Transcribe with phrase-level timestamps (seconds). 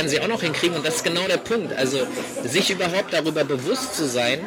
[0.00, 1.76] Werden sie auch noch hinkriegen und das ist genau der Punkt.
[1.76, 1.98] Also
[2.42, 4.40] sich überhaupt darüber bewusst zu sein,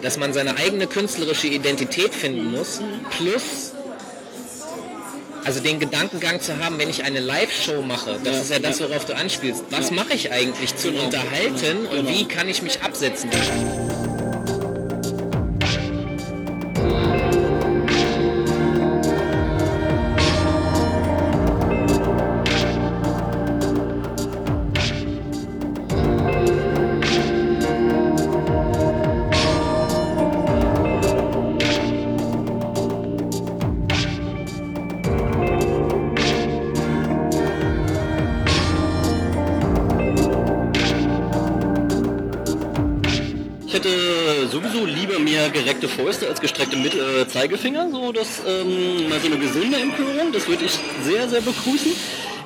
[0.00, 2.80] dass man seine eigene künstlerische Identität finden muss,
[3.18, 3.72] plus
[5.44, 8.80] also den Gedankengang zu haben, wenn ich eine Live-Show mache, das Ja, ist ja das,
[8.80, 9.64] worauf du anspielst.
[9.70, 9.96] Was Ja.
[9.96, 11.06] mache ich eigentlich zum Genau.
[11.06, 12.08] Unterhalten und Genau.
[12.08, 13.28] wie kann ich mich absetzen?
[46.02, 47.90] Fäuste als gestreckte Mit äh, Zeigefinger.
[47.90, 51.92] So, das ähm, mal so eine gesunde Empörung, das würde ich sehr, sehr begrüßen.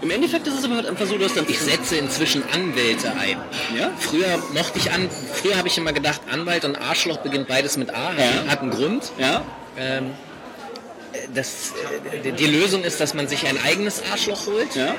[0.03, 3.39] Im Endeffekt ist es aber halt einfach so, dass dann Ich setze inzwischen Anwälte ein.
[3.79, 3.91] Ja?
[3.99, 7.95] Früher mochte ich an, früher habe ich immer gedacht, Anwalt und Arschloch beginnt beides mit
[7.95, 8.51] A, hat, Ja.
[8.51, 9.13] hat einen Grund.
[9.19, 9.43] Ja?
[9.79, 10.11] Ähm,
[11.33, 11.73] das,
[12.23, 14.95] äh, die Lösung ist, dass man sich ein eigenes Arschloch holt Ja?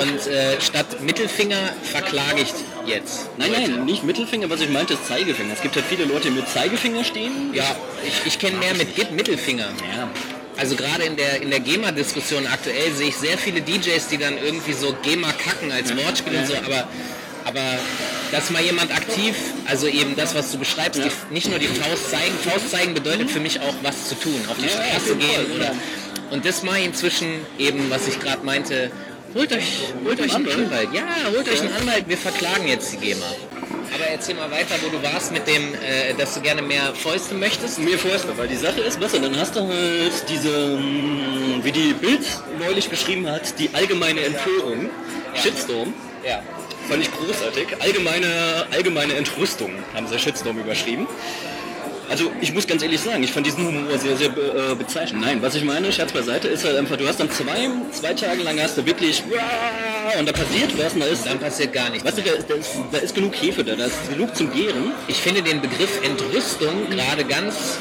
[0.00, 2.52] und äh, statt Mittelfinger verklage ich
[2.86, 3.28] jetzt.
[3.38, 5.52] Nein, nein, nicht Mittelfinger, was ich meinte ist Zeigefinger.
[5.52, 7.52] Es gibt halt viele Leute, die mit Zeigefinger stehen.
[7.52, 7.64] Ja,
[8.06, 9.68] ich, ich kenne mehr mit Git Mittelfinger.
[9.96, 10.08] Ja.
[10.56, 14.36] Also gerade in der, in der GEMA-Diskussion aktuell sehe ich sehr viele DJs, die dann
[14.36, 16.86] irgendwie so GEMA kacken als Wortspiel und so, aber,
[17.46, 17.78] aber
[18.30, 19.34] dass mal jemand aktiv,
[19.66, 23.30] also eben das, was du beschreibst, die, nicht nur die Faust zeigen, Faust zeigen bedeutet
[23.30, 25.72] für mich auch was zu tun, auf die Ja, Straße gehen oder ja.
[26.30, 28.90] und das mache ich inzwischen eben, was ich gerade meinte,
[29.34, 30.88] holt euch, holt euch einen Anwalt?
[30.92, 31.02] Ja,
[31.34, 33.26] holt euch einen Anwalt, wir verklagen jetzt die GEMA.
[33.94, 37.34] Aber erzähl mal weiter, wo du warst mit dem, äh, dass du gerne mehr Fäuste
[37.34, 37.78] möchtest.
[37.80, 41.92] Mehr Fäuste, weil die Sache ist, was, dann hast du halt diese, mm, wie die
[41.94, 42.24] Bild
[42.58, 44.90] neulich geschrieben hat, die allgemeine Empörung,
[45.34, 45.92] Shitstorm.
[46.24, 46.42] Ja.
[46.88, 47.66] Fand ich großartig.
[47.80, 51.06] Allgemeine, allgemeine Entrüstung haben sie Shitstorm überschrieben.
[52.10, 55.22] Also ich muss ganz ehrlich sagen, ich fand diesen Humor sehr, sehr äh, bezeichnend.
[55.22, 58.42] Nein, was ich meine, Scherz beiseite, ist halt einfach, du hast dann zwei, zwei Tage
[58.42, 59.22] lang hast du wirklich
[60.18, 62.04] und da passiert was und da ist, Dann passiert gar nichts.
[62.04, 64.52] weißt du, da ist, da, ist, da ist genug Hefe da, da ist genug zum
[64.52, 64.92] Gären.
[65.06, 67.78] Ich finde den Begriff Entrüstung gerade ganz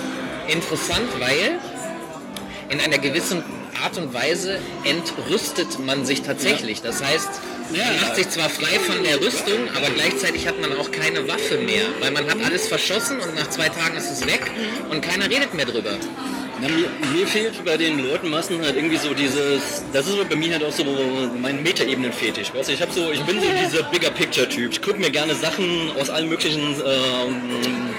[0.48, 1.60] interessant, weil
[2.70, 3.44] in einer gewissen
[3.84, 6.84] Art und Weise entrüstet man sich tatsächlich.
[6.84, 7.30] Das heißt,
[7.74, 7.86] Ja.
[7.86, 11.58] man macht sich zwar frei von der Rüstung, aber gleichzeitig hat man auch keine Waffe
[11.58, 14.52] mehr, weil man hat alles verschossen und nach zwei Tagen ist es weg
[14.90, 15.98] und keiner redet mehr drüber.
[16.62, 20.36] Na, mir, mir fehlt bei den Leuten meistens halt irgendwie so dieses, das ist bei
[20.36, 20.84] mir halt auch so
[21.42, 22.54] mein Metaebenen-Fetisch.
[22.54, 24.72] Weißt du, ich so, ich bin so dieser Bigger Picture-Typ.
[24.74, 27.94] Ich gucke mir gerne Sachen aus allen möglichen ähm,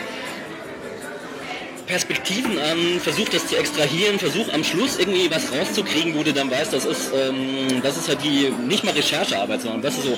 [1.91, 6.49] Perspektiven an, versuche das zu extrahieren, versuche am Schluss irgendwie was rauszukriegen, wo du dann
[6.49, 10.17] weißt, das ist, ähm, das ist halt die, nicht mal Recherchearbeit, sondern das ist so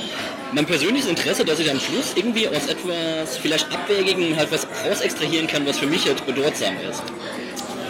[0.52, 5.00] mein persönliches Interesse, dass ich am Schluss irgendwie aus etwas vielleicht Abwägigen halt was raus
[5.00, 7.02] extrahieren kann, was für mich halt bedeutsam ist.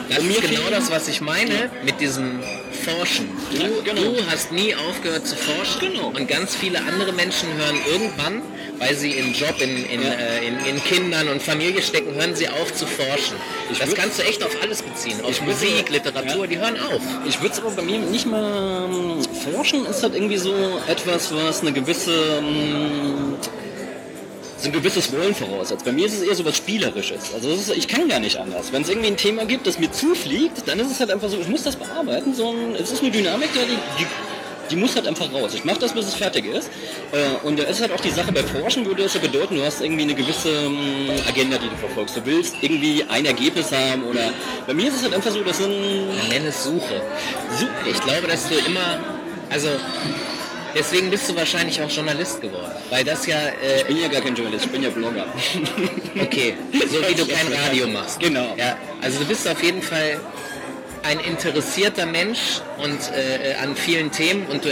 [0.08, 2.40] Das Und mir ist genau das, was ich meine mit diesem
[2.84, 3.28] Forschen.
[3.50, 4.12] Du, Ja, genau.
[4.12, 6.08] du hast nie aufgehört zu forschen Genau.
[6.14, 8.42] und ganz viele andere Menschen hören irgendwann,
[8.82, 10.08] weil sie im Job, in, in, Ja.
[10.12, 13.36] äh, in, in Kindern und Familie stecken, hören sie auf zu forschen.
[13.70, 15.20] Ich das würd- kannst du echt auf alles beziehen.
[15.22, 16.46] Auf Musik, Literatur, Ja.
[16.48, 17.00] die hören auf.
[17.28, 19.22] Ich würde es aber bei mir nicht mal ähm,
[19.52, 20.52] forschen, ist halt irgendwie so
[20.88, 23.36] etwas, was eine gewisse ähm,
[24.58, 25.84] so ein gewisses Wollen voraussetzt.
[25.84, 27.34] Bei mir ist es eher so was Spielerisches.
[27.34, 28.72] Also ist, ich kann gar nicht anders.
[28.72, 31.36] Wenn es irgendwie ein Thema gibt, das mir zufliegt, dann ist es halt einfach so,
[31.40, 32.32] ich muss das bearbeiten.
[32.32, 33.58] So ein, es ist eine Dynamik die,
[33.98, 34.06] die,
[34.70, 35.52] die muss halt einfach raus.
[35.54, 36.70] Ich mache das, bis es fertig ist.
[37.12, 39.64] Äh, und da ist halt auch die Sache bei Forschen, würde das ja bedeuten, du
[39.64, 42.16] hast irgendwie eine gewisse ähm, Agenda, die du verfolgst.
[42.16, 44.30] Du willst irgendwie ein Ergebnis haben oder
[44.66, 45.72] bei mir ist es halt einfach so, das sind
[46.28, 47.02] Nenn es Suche.
[47.90, 48.98] Ich glaube, dass du immer,
[49.50, 49.68] also
[50.74, 54.20] deswegen bist du wahrscheinlich auch Journalist geworden, weil das ja, äh, Ich bin ja gar
[54.20, 55.26] kein Journalist, ich bin ja Blogger.
[56.20, 56.54] okay,
[56.90, 58.20] so wie du kein Radio machst.
[58.20, 58.54] Genau.
[58.56, 60.20] Ja, also du bist auf jeden Fall
[61.02, 64.68] ein interessierter Mensch und äh, an vielen Themen und du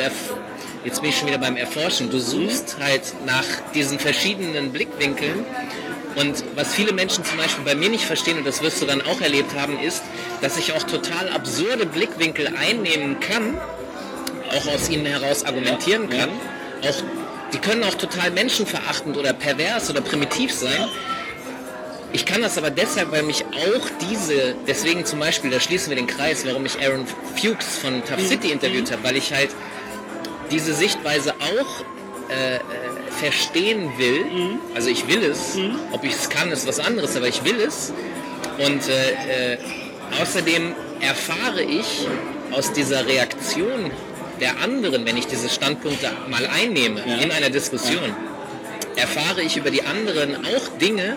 [0.85, 2.11] jetzt bin ich schon wieder beim Erforschen.
[2.11, 3.45] Du suchst halt nach
[3.75, 5.45] diesen verschiedenen Blickwinkeln
[6.17, 9.03] und was viele Menschen zum Beispiel bei mir nicht verstehen und das wirst du dann
[9.03, 10.03] auch erlebt haben, ist,
[10.41, 13.59] dass ich auch total absurde Blickwinkel einnehmen kann,
[14.51, 16.31] auch aus ihnen heraus argumentieren kann.
[16.83, 17.03] Auch
[17.53, 20.89] die können auch total menschenverachtend oder pervers oder primitiv sein.
[22.13, 25.97] Ich kann das aber deshalb, weil mich auch diese, deswegen zum Beispiel, da schließen wir
[25.97, 27.07] den Kreis, warum ich Aaron
[27.41, 29.51] Fuchs von Tough City interviewt habe, weil ich halt
[30.51, 31.85] diese Sichtweise auch
[32.31, 32.61] äh, äh,
[33.21, 34.25] verstehen will.
[34.75, 35.57] Also ich will es,
[35.93, 37.93] ob ich es kann, ist was anderes, aber ich will es.
[38.59, 39.59] Und äh, äh,
[40.21, 42.07] außerdem erfahre ich
[42.51, 43.93] aus dieser Reaktion
[44.41, 47.17] der anderen, wenn ich diese Standpunkte mal einnehme Ja.
[47.19, 48.15] in einer Diskussion,
[48.97, 51.17] erfahre ich über die anderen auch Dinge,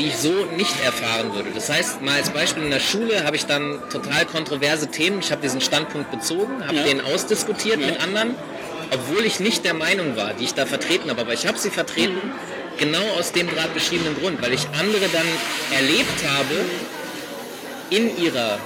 [0.00, 1.50] die ich so nicht erfahren würde.
[1.54, 5.20] Das heißt, mal als Beispiel in der Schule habe ich dann total kontroverse Themen.
[5.20, 6.84] Ich habe diesen Standpunkt bezogen, habe Ja.
[6.84, 7.86] den ausdiskutiert Ja.
[7.86, 8.34] mit anderen,
[8.92, 11.20] obwohl ich nicht der Meinung war, die ich da vertreten habe.
[11.20, 12.18] Aber ich habe sie vertreten,
[12.78, 15.26] genau aus dem gerade beschriebenen Grund, weil ich andere dann
[15.76, 16.54] erlebt habe
[17.90, 18.58] in ihrer,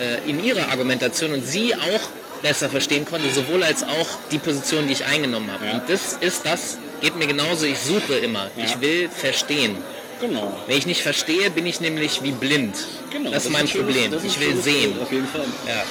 [0.00, 2.00] äh, in ihrer Argumentation und sie auch
[2.42, 5.66] besser verstehen konnte, sowohl als auch die Position, die ich eingenommen habe.
[5.66, 5.72] Ja.
[5.72, 8.48] Und das ist das, geht mir genauso, ich suche immer.
[8.56, 9.76] Ich will verstehen.
[10.20, 10.52] Genau.
[10.66, 12.76] Wenn ich nicht verstehe, bin ich nämlich wie blind.
[13.12, 14.10] Genau, das ist mein ein schönes- Problem.
[14.10, 14.94] das ist Ich will sehen.
[15.00, 15.44] Auf jeden Fall.
[15.66, 15.82] Ja.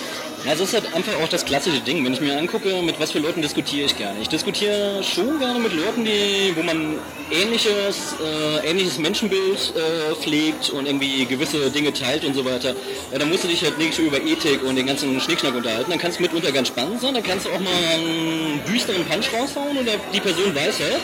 [0.46, 2.06] Ja, es ist halt einfach auch das klassische Ding.
[2.06, 4.22] Wenn ich mir angucke, mit was für Leuten diskutiere ich gerne.
[4.22, 7.00] Ich diskutiere schon gerne mit Leuten, die, wo man
[7.32, 12.76] ähnliches, äh, ähnliches Menschenbild äh, pflegt und irgendwie gewisse Dinge teilt und so weiter.
[13.12, 15.90] Ja, dann musst du dich halt nicht über Ethik und den ganzen Schnickschnack unterhalten.
[15.90, 17.16] Dann kann es mitunter ganz spannend sein.
[17.16, 21.02] Dann kannst du auch mal einen düsteren Punch raushauen und die Person weiß halt,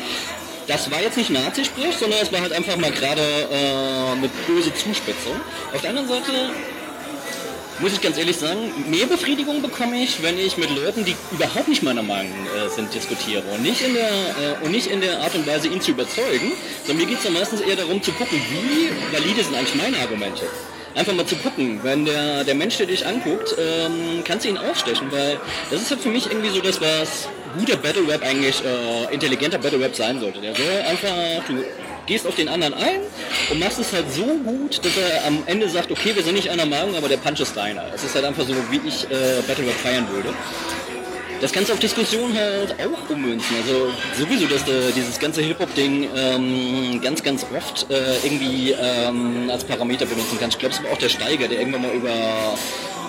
[0.68, 4.74] das war jetzt nicht Nazi-Sprech, sondern es war halt einfach mal gerade äh, eine böse
[4.74, 5.36] Zuspitzung.
[5.74, 6.31] Auf der anderen Seite
[7.80, 11.68] muss ich ganz ehrlich sagen, mehr Befriedigung bekomme ich, wenn ich mit Leuten, die überhaupt
[11.68, 13.44] nicht meiner Meinung äh, sind, diskutiere.
[13.54, 16.54] Und nicht, in der, äh, und nicht in der Art und Weise, ihn zu überzeugen,
[16.86, 19.98] sondern mir geht es dann meistens eher darum zu gucken, wie valide sind eigentlich meine
[19.98, 20.45] Argumente.
[20.95, 24.57] Einfach mal zu gucken, wenn der, der Mensch, der dich anguckt, ähm, kannst du ihn
[24.57, 25.40] aufstechen, weil
[25.72, 29.57] das ist halt für mich irgendwie so das, was guter Battle Rap eigentlich, äh, intelligenter
[29.57, 30.40] Battle Rap sein sollte.
[30.40, 31.63] Der soll einfach, du
[32.06, 33.00] gehst auf den anderen ein
[33.51, 36.50] und machst es halt so gut, dass er am Ende sagt, okay, wir sind nicht
[36.50, 37.86] einer Meinung, aber der Punch ist deiner.
[37.94, 40.30] Es ist halt einfach so, wie ich äh, Battle Rap feiern würde.
[41.44, 43.57] Das du auf Diskussionen halt auch ummünzen.
[43.57, 49.66] Also sowieso, dass du dieses ganze Hip-Hop-Ding ähm, ganz, ganz oft äh, irgendwie ähm, als
[49.66, 50.56] Parameter benutzen kannst.
[50.56, 52.13] Ich glaube, es war auch der Steiger, der irgendwann mal über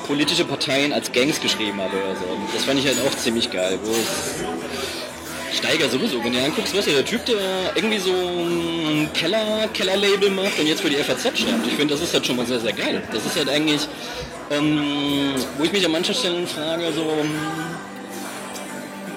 [0.09, 2.25] politische Parteien als Gangs geschrieben hat oder so.
[2.25, 3.79] Und das fand ich halt auch ziemlich geil.
[5.53, 7.37] Steiger sowieso, wenn du anguckst, was der Typ, der
[7.77, 11.69] irgendwie so ein Keller, Kellerlabel macht und jetzt für die FAZ schreibt.
[11.69, 13.01] Ich finde, das ist halt schon mal sehr, sehr geil.
[13.13, 13.83] Das ist halt eigentlich,
[14.51, 17.25] ähm, wo ich mich an manchen Stellen frage, so,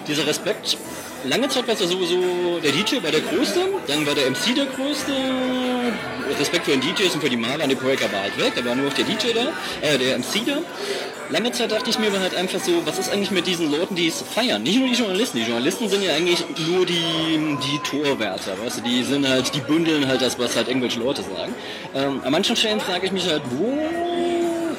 [0.07, 0.77] dieser Respekt.
[1.23, 4.55] Lange Zeit war es ja sowieso der DJ war der Größte, dann war der MC
[4.55, 5.11] der Größte.
[6.39, 8.75] Respekt für den DJs und für die Maler die Breaker war halt weg, da war
[8.75, 9.47] nur noch der DJ da,
[9.81, 10.57] äh, der MC da.
[11.29, 14.07] Lange Zeit dachte ich mir halt einfach so, was ist eigentlich mit diesen Leuten, die
[14.07, 14.63] es feiern?
[14.63, 18.81] Nicht nur die Journalisten, die Journalisten sind ja eigentlich nur die, die Torwärter, weißt du,
[18.81, 21.53] die sind halt, die bündeln halt das, was halt irgendwelche Leute sagen.
[21.95, 23.77] Ähm, an manchen Stellen frage ich mich halt, wo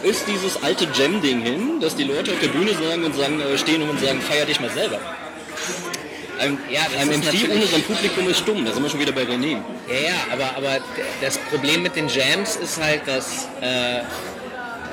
[0.03, 3.57] ist dieses alte Jam-Ding hin, dass die Leute auf der Bühne sagen und sagen, äh,
[3.59, 4.99] stehen und sagen, feier dich mal selber.
[6.39, 9.23] Ein, Ja, ein MC ohne sein Publikum ist stumm, da sind wir schon wieder bei
[9.23, 9.61] René.
[9.89, 10.79] Ja, ja, aber, aber
[11.21, 14.03] das Problem mit den Jams ist halt, dass äh,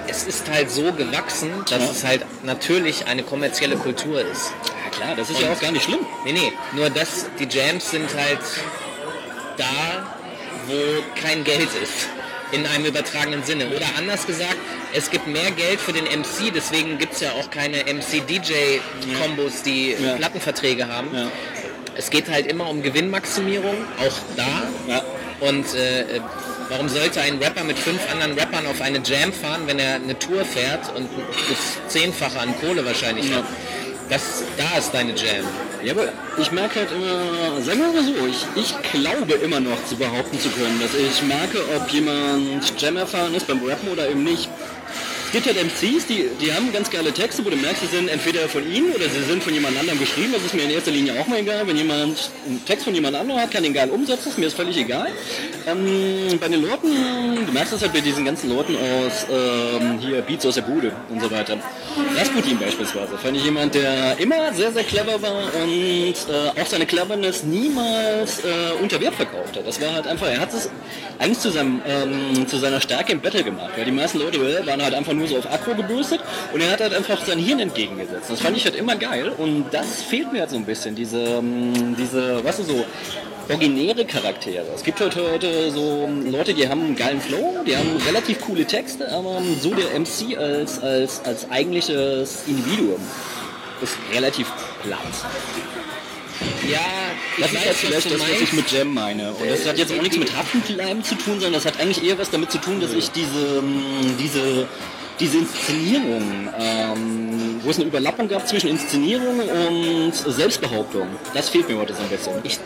[0.07, 1.91] es ist halt so gewachsen, dass Ja.
[1.91, 4.51] es halt natürlich eine kommerzielle Kultur ist.
[4.85, 5.99] Ja klar, das ist ja Und- auch gar nicht schlimm.
[6.25, 8.39] Nee, nee, nur dass die Jams sind halt
[9.57, 10.07] da,
[10.67, 10.73] wo
[11.21, 12.07] kein Geld ist.
[12.55, 13.67] In einem übertragenen Sinne.
[13.67, 14.55] Oder anders gesagt,
[14.93, 19.91] es gibt mehr Geld für den MC, deswegen gibt es ja auch keine MC-DJ-Kombos, die
[19.91, 20.15] Ja.
[20.15, 21.07] Plattenverträge haben.
[21.13, 21.27] Ja.
[21.97, 24.63] Es geht halt immer um Gewinnmaximierung, auch da.
[24.87, 25.01] Ja.
[25.41, 26.21] Und äh, äh,
[26.69, 30.17] warum sollte ein Rapper mit fünf anderen Rappern auf eine Jam fahren, wenn er eine
[30.17, 31.09] Tour fährt und
[31.49, 33.43] das Zehnfache an Kohle wahrscheinlich hat?
[34.09, 35.45] Das, da ist deine Jam.
[35.83, 39.83] Ja, aber ich merke halt immer, sagen wir mal so, ich, ich glaube immer noch
[39.85, 44.07] zu behaupten zu können, dass ich merke, ob jemand Jam erfahren ist beim Rappen oder
[44.09, 44.49] eben nicht.
[45.35, 48.47] Gibt halt MCs, die, die haben ganz geile Texte, wo du merkst, sie sind entweder
[48.47, 50.31] von ihnen oder sie sind von jemand anderem geschrieben.
[50.31, 51.67] Das ist mir in erster Linie auch mal egal.
[51.67, 54.53] Wenn jemand einen Text von jemand anderem hat, kann den geil umsetzen, ist mir das
[54.53, 55.09] völlig egal.
[55.67, 60.21] Ähm, bei den Leuten, du merkst das halt bei diesen ganzen Leuten aus ähm, hier
[60.21, 61.57] Beats aus der Bude und so weiter.
[62.17, 66.85] Rasputin beispielsweise, fand ich jemand, der immer sehr, sehr clever war und äh, auch seine
[66.85, 69.67] Cleverness niemals äh, unter Wert verkauft hat.
[69.67, 70.69] Das war halt einfach, er hat es
[71.19, 74.65] eigentlich zu, seinem, ähm, zu seiner Stärke im Battle gemacht, weil die meisten Leute äh,
[74.65, 76.19] waren halt einfach nur so auf Akro gebürstet
[76.53, 78.29] und er hat halt einfach sein Hirn entgegengesetzt.
[78.29, 81.19] Das fand ich halt immer geil und das fehlt mir halt so ein bisschen, diese,
[81.19, 82.85] ähm, diese, was weißt du, so
[83.49, 84.65] originäre Charaktere.
[84.73, 88.65] Es gibt heute, heute so Leute, die haben einen geilen Flow, die haben relativ coole
[88.65, 92.99] Texte, aber so der MC als, als, als eigentliches Individuum
[93.81, 94.47] ist relativ
[94.83, 94.99] platt.
[96.69, 96.79] Ja,
[97.37, 99.31] Das ist weiß, halt vielleicht das, was ich mit Jam meine.
[99.31, 102.17] Und das hat jetzt auch nichts mit Haftenbleiben zu tun, sondern das hat eigentlich eher
[102.17, 104.67] was damit zu tun, dass ich diese, ähm, diese,
[105.19, 111.77] diese Inszenierung, ähm, wo es eine Überlappung gab zwischen Inszenierung und Selbstbehauptung, das fehlt mir
[111.77, 112.33] heute so ein bisschen.
[112.43, 112.59] Ich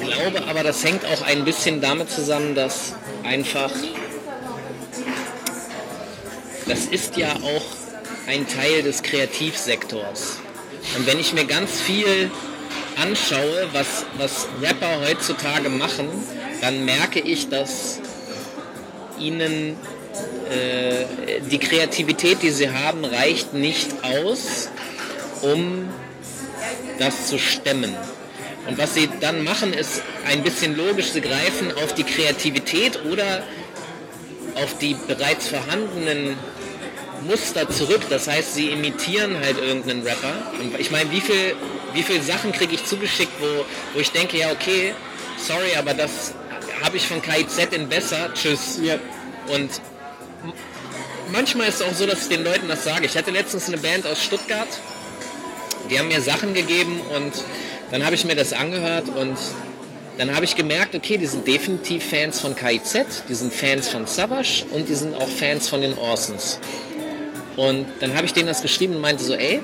[0.00, 3.70] glaube aber, das hängt auch ein bisschen damit zusammen, dass einfach
[6.66, 7.64] das ist ja auch
[8.26, 10.38] ein Teil des Kreativsektors.
[10.96, 12.30] Und wenn ich mir ganz viel
[13.00, 16.08] anschaue, was, was Rapper heutzutage machen,
[16.60, 18.00] dann merke ich, dass
[19.18, 19.76] ihnen
[20.50, 24.68] äh, die Kreativität, die sie haben, reicht nicht aus,
[25.42, 25.88] um
[26.98, 27.94] das zu stemmen.
[28.66, 33.42] Und was sie dann machen, ist ein bisschen logisch, sie greifen auf die Kreativität oder
[34.54, 36.36] auf die bereits vorhandenen
[37.22, 38.02] Muster zurück.
[38.08, 40.52] Das heißt, sie imitieren halt irgendeinen Rapper.
[40.60, 41.54] Und ich meine, wie viel,
[41.92, 44.94] wie viel Sachen kriege ich zugeschickt, wo, wo ich denke, ja okay,
[45.36, 46.32] sorry, aber das
[46.82, 48.32] habe ich von KIZ in besser.
[48.34, 48.78] Tschüss.
[48.82, 48.94] Ja.
[49.48, 49.70] Und
[51.32, 53.06] manchmal ist es auch so, dass ich den Leuten das sage.
[53.06, 54.68] Ich hatte letztens eine Band aus Stuttgart,
[55.90, 57.32] die haben mir Sachen gegeben und
[57.90, 59.36] dann habe ich mir das angehört und
[60.16, 64.06] dann habe ich gemerkt, okay, die sind definitiv Fans von KIZ, die sind Fans von
[64.06, 66.60] Savage und die sind auch Fans von den Orsons.
[67.56, 69.60] Und dann habe ich denen das geschrieben und meinte so, ey,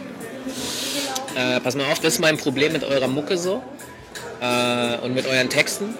[1.36, 3.62] äh, pass mal auf, das ist mein Problem mit eurer Mucke so
[4.40, 5.94] äh, und mit euren Texten.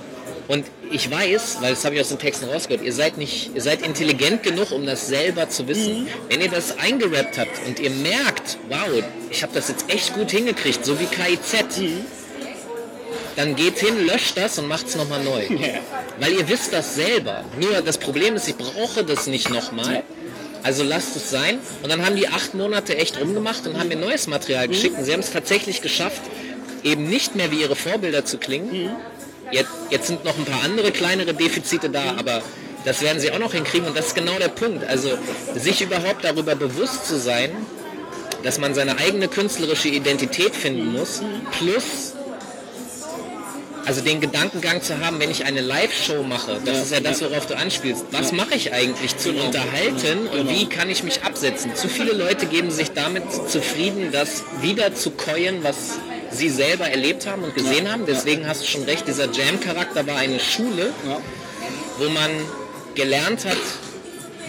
[0.51, 3.63] Und ich weiß, weil das habe ich aus den Texten rausgehört, ihr seid nicht, ihr
[3.63, 6.09] seid intelligent genug, um das selber zu wissen.
[6.29, 8.89] Wenn ihr das eingerappt habt und ihr merkt, wow,
[9.31, 11.81] ich habe das jetzt echt gut hingekriegt, so wie KIZ,
[13.37, 15.47] dann geht hin, löscht das und macht es nochmal neu.
[16.19, 17.45] Weil ihr wisst das selber.
[17.61, 20.03] Nur das Problem ist, ich brauche das nicht nochmal.
[20.65, 21.61] Also lasst es sein.
[21.85, 24.99] Und dann haben die acht Monate echt rumgemacht und haben mir neues Material geschickt.
[24.99, 26.23] Und sie haben es tatsächlich geschafft,
[26.83, 28.91] eben nicht mehr wie ihre Vorbilder zu klingen.
[29.53, 32.43] Jetzt, jetzt sind noch ein paar andere kleinere Defizite da, aber
[32.85, 33.87] das werden sie auch noch hinkriegen.
[33.89, 34.85] Und das ist genau der Punkt.
[34.85, 35.11] Also
[35.55, 37.51] sich überhaupt darüber bewusst zu sein,
[38.43, 41.23] dass man seine eigene künstlerische Identität finden muss,
[41.59, 42.15] plus
[43.87, 47.47] also den Gedankengang zu haben, wenn ich eine Live-Show mache, das ist ja das, worauf
[47.47, 48.05] du anspielst.
[48.13, 51.75] Was mache ich eigentlich zu unterhalten und wie kann ich mich absetzen?
[51.75, 55.99] Zu viele Leute geben sich damit zufrieden, das wieder zu keuen, was
[56.31, 58.07] sie selber erlebt haben und gesehen haben.
[58.07, 60.93] Deswegen hast du schon recht, dieser Jam-Charakter war eine Schule,
[61.99, 62.31] wo man
[62.95, 63.57] gelernt hat,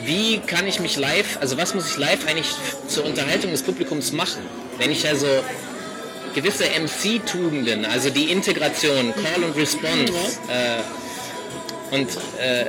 [0.05, 2.47] wie kann ich mich live, also was muss ich live eigentlich
[2.88, 4.41] zur Unterhaltung des Publikums machen?
[4.79, 5.27] Wenn ich also
[6.33, 10.11] gewisse MC-Tugenden, also die Integration, Call und Response
[10.47, 12.07] äh, und
[12.39, 12.65] äh,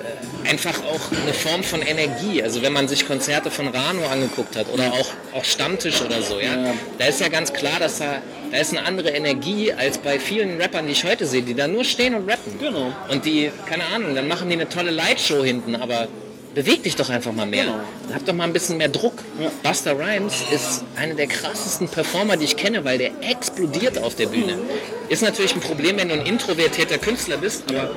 [0.50, 2.42] einfach auch eine Form von Energie.
[2.42, 6.40] Also wenn man sich Konzerte von Rano angeguckt hat oder auch, auch Stammtisch oder so,
[6.40, 6.74] ja, Ja.
[6.98, 8.20] da ist ja ganz klar, dass da,
[8.52, 11.66] da ist eine andere Energie als bei vielen Rappern, die ich heute sehe, die da
[11.66, 12.58] nur stehen und rappen.
[12.60, 12.92] Genau.
[13.08, 16.06] Und die, keine Ahnung, dann machen die eine tolle Lightshow hinten, aber
[16.54, 17.64] beweg dich doch einfach mal mehr.
[17.64, 17.80] Genau.
[18.12, 19.14] Hab doch mal ein bisschen mehr Druck.
[19.62, 24.26] Buster Rhymes ist einer der krassesten Performer, die ich kenne, weil der explodiert auf der
[24.26, 24.58] Bühne.
[25.08, 27.90] Ist natürlich ein Problem, wenn du ein introvertierter Künstler bist, aber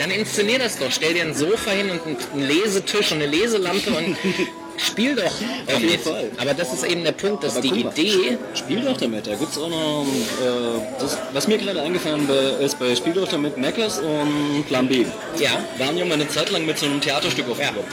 [0.00, 0.90] dann inszenier das doch.
[0.90, 2.00] Stell dir ein Sofa hin und
[2.32, 4.16] einen Lesetisch und eine Leselampe und
[4.78, 6.00] spiel doch Auf jeden damit.
[6.00, 6.30] Fall.
[6.38, 9.26] Aber das ist eben der Punkt, dass Aber die mal, Idee Spiel doch damit.
[9.26, 12.28] Da gibt es auch noch, äh, das, was mir gerade eingefallen
[12.60, 15.04] ist bei Spiel doch damit Mackers und Plan B.
[15.38, 15.50] Ja.
[15.78, 17.84] Waren ja mal eine Zeit lang mit so einem Theaterstück aufgekommen.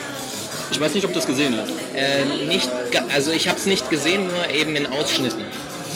[0.72, 1.70] Ich weiß nicht, ob du das gesehen hast.
[1.96, 2.70] äh, nicht,
[3.13, 5.44] also ich habe es nicht gesehen, nur eben in Ausschnitten.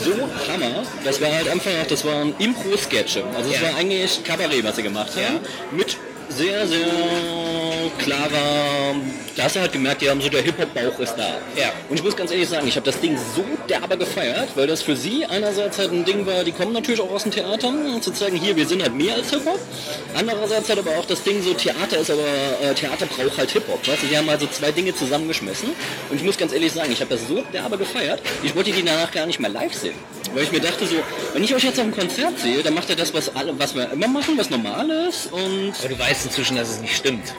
[0.03, 0.83] So Hammer.
[1.03, 3.23] Das war halt einfach, das waren Impro-Sketche.
[3.35, 3.67] Also es Ja.
[3.69, 5.35] war eigentlich Kabarett, was sie gemacht haben.
[5.35, 5.75] Ja.
[5.75, 5.97] Mit
[6.29, 6.87] sehr, sehr
[7.97, 8.95] klarer,
[9.35, 11.37] da hast du halt gemerkt, die haben so der Hip-Hop-Bauch ist da.
[11.55, 11.71] Ja.
[11.89, 14.81] Und ich muss ganz ehrlich sagen, ich habe das Ding so derbe gefeiert, weil das
[14.81, 18.01] für sie einerseits halt ein Ding war, die kommen natürlich auch aus dem Theater, um
[18.01, 19.59] zu zeigen, hier, wir sind halt mehr als Hip-Hop.
[20.17, 22.21] Andererseits halt aber auch das Ding so, Theater ist aber,
[22.61, 23.87] äh, Theater braucht halt Hip-Hop.
[23.87, 25.69] Weißt du, die haben also zwei Dinge zusammengeschmissen.
[26.09, 28.83] Und ich muss ganz ehrlich sagen, ich habe das so derbe gefeiert, ich wollte die
[28.83, 29.95] danach gar nicht mehr live sehen.
[30.33, 30.95] Weil ich mir dachte so,
[31.33, 33.73] wenn ich euch jetzt auf dem Konzert sehe, dann macht er das, was alle, was
[33.73, 37.33] wir immer machen, was normal ist und Aber du weißt inzwischen, dass es nicht stimmt.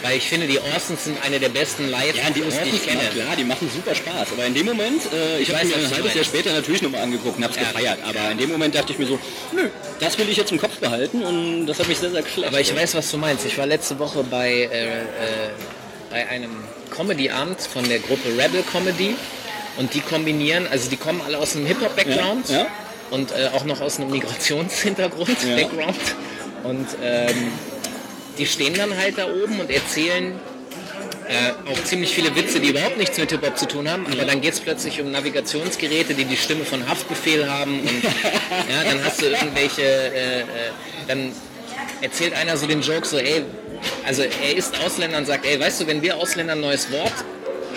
[0.00, 2.82] Weil ich finde, die Orsons sind eine der besten live Ja, die die ich Orsons,
[2.86, 3.00] kenne.
[3.12, 4.28] klar, die machen super Spaß.
[4.32, 6.82] Aber in dem Moment, äh, ich Ich habe weiß, mir ein halbes Jahr später natürlich
[6.82, 7.62] nochmal angeguckt und hab's Ja.
[7.62, 7.98] gefeiert.
[8.08, 9.18] Aber in dem Moment dachte ich mir so,
[9.52, 12.46] nö, das will ich jetzt im Kopf behalten und das hat mich sehr, sehr geschleckt.
[12.46, 13.44] Aber ich weiß, was du meinst.
[13.44, 15.00] Ich war letzte Woche bei, äh, äh,
[16.10, 16.52] bei einem
[16.94, 19.16] Comedy-Abend von der Gruppe Rebel Comedy
[19.78, 22.66] und die kombinieren, also die kommen alle aus einem Hip-Hop-Background Ja, ja.
[23.10, 25.38] und äh, auch noch aus einem Migrationshintergrund.
[25.56, 25.96] Background.
[26.64, 27.52] Und ähm,
[28.38, 30.34] die stehen dann halt da oben und erzählen
[31.28, 34.40] äh, auch ziemlich viele Witze, die überhaupt nichts mit Hip-Hop zu tun haben, aber dann
[34.40, 39.20] geht es plötzlich um Navigationsgeräte, die die Stimme von Haftbefehl haben und ja, dann hast
[39.20, 40.44] du irgendwelche, äh, äh,
[41.06, 41.32] dann
[42.00, 43.42] erzählt einer so den Joke so, ey,
[44.06, 47.12] also er ist Ausländer und sagt, ey, weißt du, wenn wir Ausländer ein neues Wort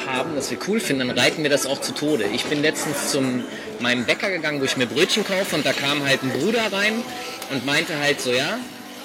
[0.08, 2.26] haben, das wir cool finden, dann reiten wir das auch zu Tode.
[2.34, 3.44] Ich bin letztens zum
[3.80, 7.04] meinem Bäcker gegangen, wo ich mir Brötchen kaufe und da kam halt ein Bruder rein
[7.51, 8.58] und meinte halt so, ja,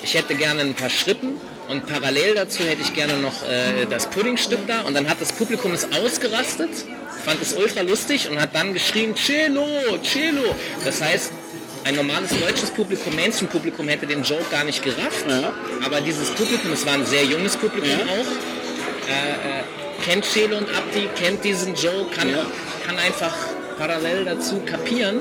[0.02, 4.08] ich hätte gerne ein paar Schrippen und parallel dazu hätte ich gerne noch äh, das
[4.08, 6.70] Puddingstück da und dann hat das Publikum es ausgerastet,
[7.24, 9.66] fand es ultra lustig und hat dann geschrien, Cello,
[10.02, 10.54] Cello.
[10.84, 11.32] Das heißt,
[11.84, 15.24] ein normales deutsches Publikum, Mainstream-Publikum hätte den Joke gar nicht gerafft.
[15.28, 15.52] Ja.
[15.84, 17.98] Aber dieses Publikum, es war ein sehr junges Publikum Ja.
[18.06, 19.62] auch, äh, äh,
[20.04, 22.44] kennt Chelo und Abdi, kennt diesen Joke, kann, Ja.
[22.84, 23.34] kann einfach
[23.78, 25.20] parallel dazu kapieren.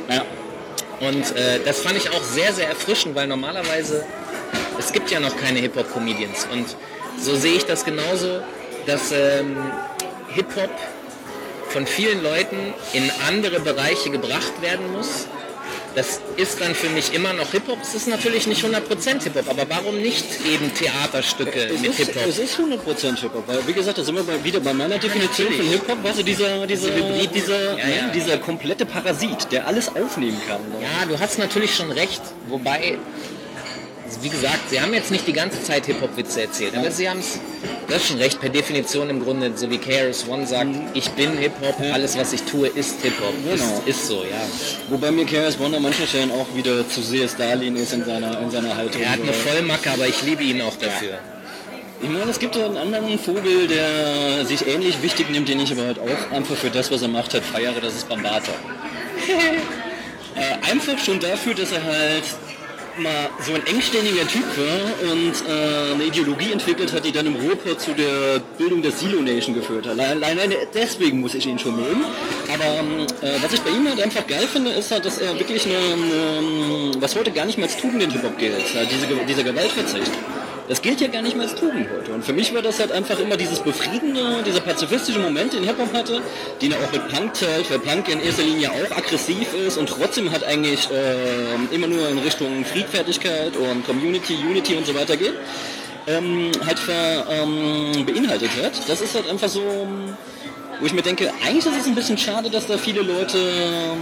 [1.00, 4.06] Und äh, das fand ich auch sehr, sehr erfrischend, weil normalerweise,
[4.80, 6.48] es gibt ja noch keine Hip-Hop-Comedians.
[6.52, 6.76] Und
[7.20, 8.42] so sehe ich das genauso,
[8.86, 9.58] dass ähm,
[10.30, 10.70] Hip-Hop
[11.70, 15.28] von vielen Leuten in andere Bereiche gebracht werden muss.
[15.96, 17.78] Das ist dann für mich immer noch Hip-Hop.
[17.82, 22.26] Es ist natürlich nicht 100% Hip-Hop, aber warum nicht eben Theaterstücke Es mit Hip-Hop?
[22.28, 25.48] es ist 100% Hip-Hop, weil wie gesagt, da sind wir bei, wieder bei meiner Definition
[25.48, 25.72] von natürlich.
[25.72, 28.08] Hip-Hop, weißt du, dieser, dieser, Hybrid- dieser, Ja, ne, ja.
[28.14, 30.60] dieser komplette Parasit, der alles aufnehmen kann.
[30.70, 30.76] ne?
[30.82, 32.98] Ja, du hast natürlich schon recht, wobei,
[34.22, 37.40] wie gesagt, sie haben jetzt nicht die ganze Zeit Hip-Hop-Witze erzählt, aber sie haben es,
[37.88, 41.38] das ist schon recht, per Definition im Grunde, so wie KRS One sagt, ich bin
[41.38, 43.34] Hip-Hop, alles was ich tue ist Hip-Hop.
[43.44, 43.82] Genau.
[43.86, 44.42] Ist, ist so, ja.
[44.90, 48.40] Wobei mir KRS One an manchen Stellen auch wieder zu sehr Stalin ist in seiner,
[48.42, 49.02] in seiner Haltung.
[49.02, 51.20] Er hat eine Vollmacke, aber ich liebe ihn auch dafür.
[52.02, 55.86] Ich meine, es gibt einen anderen Vogel, der sich ähnlich wichtig nimmt, den ich aber
[55.86, 58.52] halt auch einfach für das, was er macht, halt feiere, das ist Bambata.
[60.36, 62.24] äh, einfach schon dafür, dass er halt
[63.00, 67.36] mal so ein engständiger Typ war und äh, eine Ideologie entwickelt hat, die dann im
[67.36, 70.00] Ruhrpott zu der Bildung der Silo Nation geführt hat.
[70.00, 72.06] Allein deswegen muss ich ihn schon mögen.
[72.54, 75.38] Aber ähm, äh, was ich bei ihm halt einfach geil finde, ist halt, dass er
[75.38, 79.08] wirklich eine, eine was heute gar nicht mehr als Tugend in Hip-Hop gilt, halt diese,
[79.26, 80.12] dieser Gewaltverzicht.
[80.68, 82.12] Das gilt ja gar nicht mehr als Tugend heute.
[82.12, 85.94] Und für mich war das halt einfach immer dieses befriedende, dieser pazifistische Moment, den Hip-Hop
[85.94, 86.22] hatte,
[86.60, 89.88] den er auch mit Punk teilt, weil Punk in erster Linie auch aggressiv ist und
[89.88, 95.16] trotzdem halt eigentlich äh, immer nur in Richtung Friedfertigkeit und Community, Unity und so weiter
[95.18, 95.36] geht,
[96.08, 98.74] ähm, halt ver, ähm, beinhaltet hat.
[98.88, 99.62] Das ist halt einfach so,
[100.80, 103.98] wo ich mir denke, eigentlich ist es ein bisschen schade, dass da viele Leute ähm,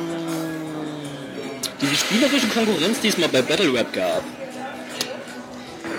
[1.81, 4.23] diese spielerische Konkurrenz, die es mal bei Battle Rap gab,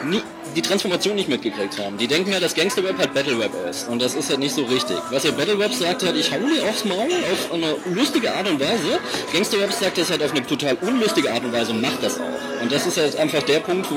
[0.05, 0.23] nie,
[0.55, 1.99] die Transformation nicht mitgekriegt haben.
[1.99, 3.89] Die denken ja, dass Gangster Rap halt Battle Rap ist.
[3.89, 4.97] Und das ist halt nicht so richtig.
[5.11, 8.49] Was ja Battle Rap sagt halt, ich hau dir aufs Maul auf eine lustige Art
[8.49, 8.99] und Weise.
[9.33, 12.19] Gangster Rap sagt das halt auf eine total unlustige Art und Weise und macht das
[12.19, 12.63] auch.
[12.63, 13.97] Und das ist halt einfach der Punkt, wo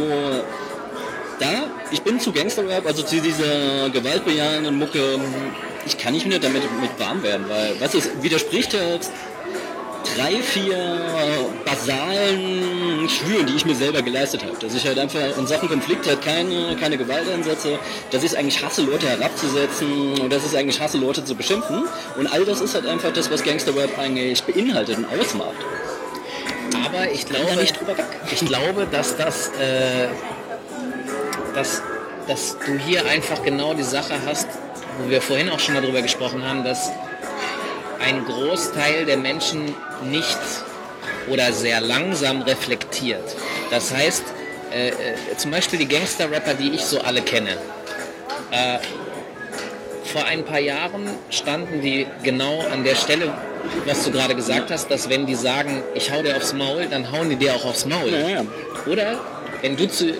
[1.40, 5.20] da, ich bin zu Gangster Rap, also zu dieser gewaltbejahenden Mucke,
[5.86, 9.08] ich kann nicht mehr damit mit warm werden, weil, was es widerspricht halt
[10.16, 11.10] drei, vier
[11.66, 14.58] basalen Schwüren, die ich mir selber geleistet habe.
[14.60, 17.80] Dass ich halt einfach in Sachen Konflikt halt keine, keine Gewalt einsetze,
[18.12, 21.36] dass ich es eigentlich hasse, Leute herabzusetzen und dass ich es eigentlich hasse, Leute zu
[21.36, 21.84] beschimpfen.
[22.18, 25.56] Und all das ist halt einfach das, was Gangster Rap eigentlich beinhaltet und ausmacht.
[26.86, 27.66] Aber ich glaube,
[28.32, 30.08] ich glaube, dass das, äh,
[31.54, 31.82] dass,
[32.28, 34.48] dass du hier einfach genau die Sache hast,
[35.00, 36.92] wo wir vorhin auch schon mal drüber gesprochen haben, dass
[38.00, 40.40] ein Großteil der Menschen nicht
[41.30, 43.36] oder sehr langsam reflektiert.
[43.70, 44.24] Das heißt,
[44.72, 44.94] äh, äh,
[45.38, 47.58] zum Beispiel die Gangster-Rapper, die ich so alle kenne.
[48.52, 48.80] Äh,
[50.06, 53.34] vor ein paar Jahren standen die genau an der Stelle,
[53.86, 57.12] was du gerade gesagt hast, dass wenn die sagen, ich hau dir aufs Maul, dann
[57.12, 58.10] hauen die dir auch aufs Maul.
[58.10, 58.46] Ja, ja.
[58.86, 59.20] Oder
[59.62, 60.16] wenn du zu, äh,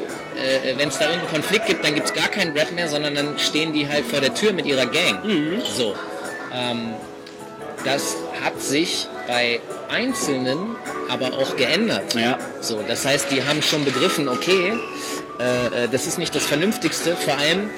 [0.78, 3.40] wenn es da irgendeinen Konflikt gibt, dann gibt es gar keinen Rap mehr, sondern dann
[3.40, 5.20] stehen die halt vor der Tür mit ihrer Gang.
[5.76, 5.96] So.
[6.54, 6.96] Ähm,
[7.86, 10.76] das hat sich bei Einzelnen
[11.10, 12.16] aber auch geändert.
[12.16, 12.38] Ja.
[12.62, 14.74] So, das heißt, die haben schon begriffen, okay,
[15.40, 17.16] äh, äh, das ist nicht das Vernünftigste.
[17.16, 17.70] Vor allem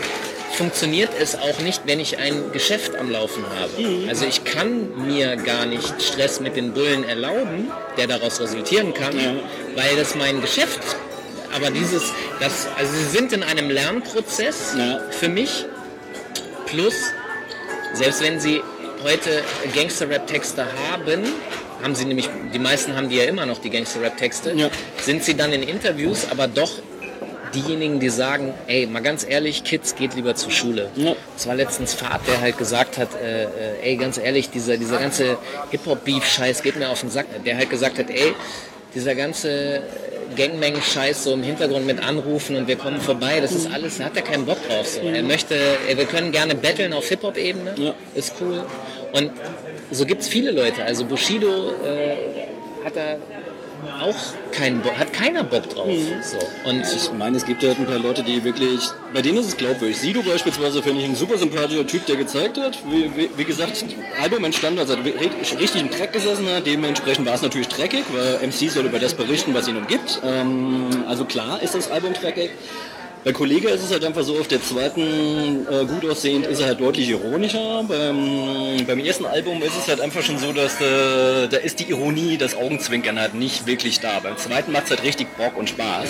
[0.53, 4.07] funktioniert es auch nicht, wenn ich ein Geschäft am Laufen habe.
[4.09, 9.15] Also ich kann mir gar nicht Stress mit den Bullen erlauben, der daraus resultieren kann,
[9.75, 10.79] weil das mein Geschäft.
[11.55, 12.03] Aber dieses,
[12.39, 14.99] das, also sie sind in einem Lernprozess Ja.
[15.11, 15.65] für mich.
[16.65, 16.93] Plus,
[17.93, 18.61] selbst wenn sie
[19.03, 21.23] heute Gangster-Rap-Texte haben,
[21.81, 24.69] haben sie nämlich, die meisten haben die ja immer noch, die Gangster-Rap-Texte, Ja.
[25.01, 26.71] sind sie dann in Interviews, aber doch
[27.55, 30.89] diejenigen, die sagen, ey, mal ganz ehrlich, Kids, geht lieber zur Schule.
[30.95, 31.15] Ja.
[31.35, 33.47] Es war letztens Fahrt, der halt gesagt hat, äh, äh,
[33.83, 35.37] ey, ganz ehrlich, dieser, dieser ganze
[35.71, 37.25] Hip-Hop-Beef-Scheiß geht mir auf den Sack.
[37.45, 38.35] Der halt gesagt hat, ey,
[38.93, 39.81] dieser ganze
[40.35, 44.15] Gangmeng-Scheiß so im Hintergrund mit Anrufen und wir kommen vorbei, das ist alles, da hat
[44.15, 44.87] er keinen Bock drauf.
[44.87, 45.01] So.
[45.01, 45.55] Er möchte,
[45.87, 47.93] ey, wir können gerne battlen auf Hip-Hop-Ebene, Ja.
[48.13, 48.63] ist cool.
[49.13, 49.31] Und
[49.91, 50.83] so gibt es viele Leute.
[50.83, 52.15] Also Bushido äh,
[52.85, 53.17] hat da
[54.01, 54.15] auch
[54.51, 55.87] keinen Bock, hat keiner Bock drauf.
[56.21, 56.37] So.
[56.69, 58.81] Und Ich meine, es gibt halt ein paar Leute, die wirklich,
[59.13, 59.97] bei denen ist es glaubwürdig.
[59.97, 63.85] Sido beispielsweise finde ich ein super sympathischer Typ, der gezeigt hat, wie, wie, wie gesagt,
[64.21, 66.65] Album entstanden, als er ri- richtig im Dreck gesessen hat.
[66.65, 70.19] Dementsprechend war es natürlich dreckig, weil MC soll über das berichten, was ihn umgibt.
[70.25, 72.51] Ähm, also klar ist das Album dreckig.
[73.25, 76.67] Bei Kollege ist es halt einfach so, auf der zweiten äh, gut aussehend ist er
[76.67, 77.83] halt deutlich ironischer.
[77.85, 81.89] Beim, beim ersten Album ist es halt einfach schon so, dass äh, da ist die
[81.89, 84.19] Ironie, das Augenzwinkern halt nicht wirklich da.
[84.19, 86.09] Beim zweiten macht es halt richtig Bock und Spaß.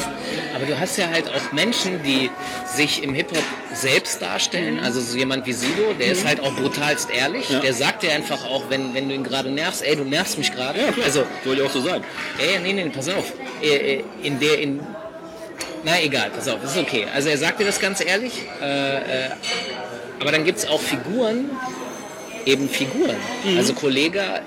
[0.55, 2.29] Aber du hast ja halt auch Menschen, die
[2.75, 3.43] sich im Hip-Hop
[3.73, 4.75] selbst darstellen.
[4.75, 4.83] Mhm.
[4.83, 7.49] Also so jemand wie Sido, der ist halt auch brutalst ehrlich.
[7.49, 7.59] Ja.
[7.59, 10.51] Der sagt dir einfach auch, wenn, wenn du ihn gerade nervst, ey, du nervst mich
[10.51, 10.79] gerade.
[11.03, 12.03] also, soll ja auch so sein.
[12.37, 13.33] ey, nee, nee, pass auf.
[13.63, 14.79] Äh, äh, In der, in,
[15.83, 17.07] na egal, pass auf, ist okay.
[17.13, 18.33] Also er sagt dir das ganz ehrlich.
[18.61, 19.29] Äh, äh,
[20.19, 21.49] aber dann gibt es auch Figuren,
[22.45, 23.15] eben Figuren.
[23.45, 23.57] Mhm.
[23.57, 24.41] Also Kollega,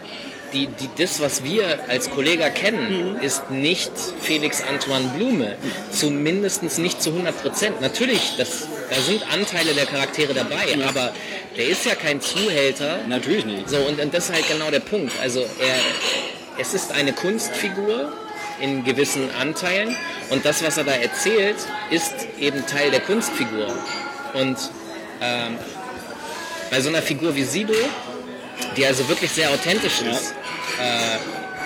[0.52, 3.20] die, die, das, was wir als Kollega kennen, Mhm.
[3.22, 5.56] ist nicht Felix Antoine Blume.
[5.90, 7.80] Zumindest nicht zu 100 Prozent.
[7.80, 11.12] Natürlich, das, da sind Anteile der Charaktere dabei, aber
[11.56, 12.98] der ist ja kein Zuhälter.
[13.08, 13.68] Natürlich nicht.
[13.70, 15.12] So, und, und das ist halt genau der Punkt.
[15.22, 15.76] Also er,
[16.60, 18.12] es ist eine Kunstfigur
[18.62, 19.96] in gewissen Anteilen
[20.30, 21.56] und das, was er da erzählt,
[21.90, 23.66] ist eben Teil der Kunstfigur.
[24.34, 24.56] Und
[25.20, 25.58] ähm,
[26.70, 27.74] bei so einer Figur wie Sido,
[28.76, 30.32] die also wirklich sehr authentisch ist,
[30.80, 31.18] äh,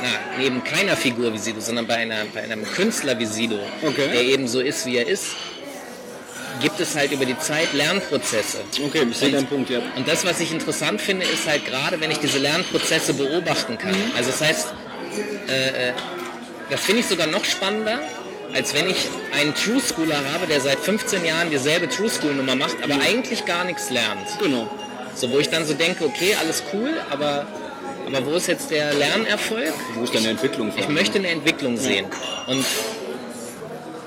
[0.03, 4.09] na, neben keiner Figur wie Sido, sondern bei, einer, bei einem Künstler wie Sido, Okay.
[4.13, 5.27] der eben so ist, wie er ist,
[6.61, 8.59] gibt es halt über die Zeit Lernprozesse.
[8.85, 9.81] Okay, ich sehe Und- deinen Punkt, ja.
[9.97, 13.95] Und das, was ich interessant finde, ist halt gerade, wenn ich diese Lernprozesse beobachten kann.
[14.17, 14.69] Also das heißt,
[15.49, 15.93] äh, äh,
[16.71, 18.01] das finde ich sogar noch spannender,
[18.55, 22.57] als wenn ich einen True Schooler habe, der seit 15 Jahren dieselbe True School Nummer
[22.57, 24.27] macht, aber eigentlich gar nichts lernt.
[24.41, 24.71] Genau.
[25.15, 27.47] So, wo ich dann so denke, okay, alles cool, aber,
[28.07, 29.73] aber wo ist jetzt der Lernerfolg?
[29.95, 30.73] Wo ist deine Entwicklung?
[30.77, 32.07] Ich möchte eine Entwicklung sehen.
[32.47, 32.65] Und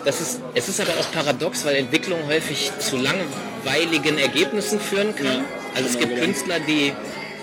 [0.05, 5.25] das ist, es ist aber auch paradox, weil Entwicklung häufig zu langweiligen Ergebnissen führen kann.
[5.25, 5.41] Ja,
[5.75, 6.25] also es genau, gibt genau.
[6.25, 6.93] Künstler, die,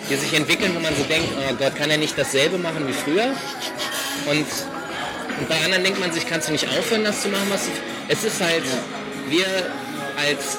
[0.08, 2.92] die sich entwickeln, wo man so denkt, oh Gott, kann er nicht dasselbe machen wie
[2.92, 3.34] früher?
[4.30, 4.46] Und,
[5.38, 7.70] und bei anderen denkt man sich, kannst du nicht aufhören, das zu machen, was du...
[8.08, 8.62] Es ist halt,
[9.28, 9.46] wir
[10.16, 10.58] als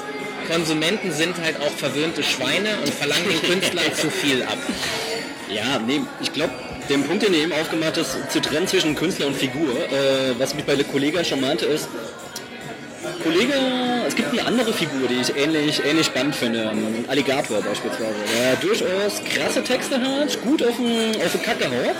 [0.50, 4.58] Konsumenten sind halt auch verwöhnte Schweine und verlangen den Künstlern zu viel ab.
[5.50, 6.52] Ja, nee, ich glaube,
[6.88, 10.54] den Punkt, den ihr eben aufgemacht hast, zu trennen zwischen Künstler und Figur, äh, was
[10.54, 11.88] mich bei der Kollega schon meinte, ist,
[13.22, 13.54] Kollege,
[14.06, 18.56] es gibt eine andere Figur, die ich ähnlich, ähnlich spannend finde, ein Alligator beispielsweise, der
[18.56, 21.96] durchaus krasse Texte hat, gut auf den, auf den Kacke haut,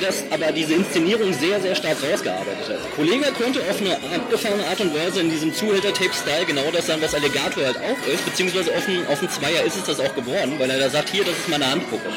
[0.00, 2.96] der das aber diese Inszenierung sehr, sehr stark rausgearbeitet hat.
[2.96, 7.14] Kollege konnte auf eine abgefahrene Art und Weise in diesem Zuhälter-Tape-Style genau das sein, was
[7.14, 10.54] Alligator halt auch ist, beziehungsweise auf dem, auf dem Zweier ist es das auch geworden,
[10.58, 12.08] weil er da sagt, hier, das ist meine Handpuppe.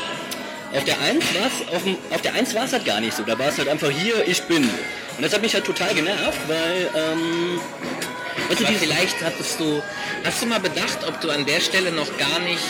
[0.76, 3.16] Auf der 1 war es auf, dem- auf der 1 war es halt gar nicht
[3.16, 3.24] so.
[3.24, 4.63] Da war es halt einfach hier, ich bin.
[4.63, 7.60] Und das hat mich halt total genervt, weil ähm,
[8.50, 9.82] weißt du, vielleicht hattest du,
[10.26, 12.63] hast du mal bedacht, ob du an der Stelle noch gar nicht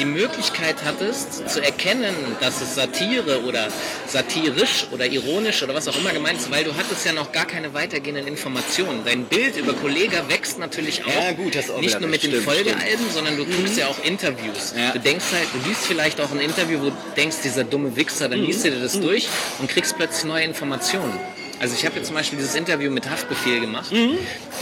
[0.00, 3.68] die Möglichkeit hattest, zu erkennen, dass es Satire oder
[4.06, 7.44] satirisch oder ironisch oder was auch immer gemeint ist, weil du hattest ja noch gar
[7.44, 9.02] keine weitergehenden Informationen.
[9.04, 12.32] Dein Bild über Kollega wächst natürlich auch, Ja, gut, das auch nicht nur mit recht.
[12.32, 14.72] den Stimmt, Folgealben, sondern du guckst ja auch Interviews.
[14.76, 14.92] Ja.
[14.92, 18.26] Du denkst halt, du liest vielleicht auch ein Interview, wo du denkst, dieser dumme Wichser,
[18.28, 18.30] Mhm.
[18.32, 21.12] dann liest du dir das durch und kriegst plötzlich neue Informationen.
[21.60, 24.18] Also ich habe jetzt zum Beispiel dieses Interview mit Haftbefehl gemacht, Mhm.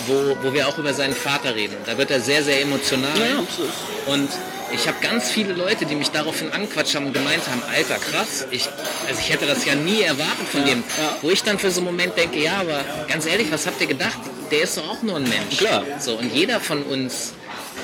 [0.08, 1.76] wo, wo wir auch über seinen Vater reden.
[1.86, 3.16] Da wird er sehr, sehr emotional.
[3.18, 3.70] Ja, absolut.
[4.06, 4.28] Und
[4.74, 8.46] ich habe ganz viele Leute, die mich daraufhin angequatscht haben und gemeint haben, Alter, krass,
[8.50, 8.68] ich,
[9.08, 10.82] also ich hätte das ja nie erwartet von dem.
[10.98, 11.16] ja.
[11.22, 13.86] Wo ich dann für so einen Moment denke, ja, aber ganz ehrlich, was habt ihr
[13.86, 14.18] gedacht?
[14.50, 15.56] Der ist doch auch nur ein Mensch.
[15.58, 15.84] Klar.
[16.00, 17.32] So, und jeder von uns,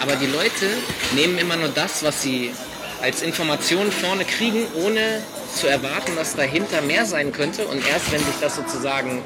[0.00, 0.66] aber die Leute
[1.14, 2.50] nehmen immer nur das, was sie
[3.00, 5.22] als Information vorne kriegen, ohne
[5.55, 7.67] zu erwarten, dass dahinter mehr sein könnte.
[7.67, 9.23] Und erst wenn sich das sozusagen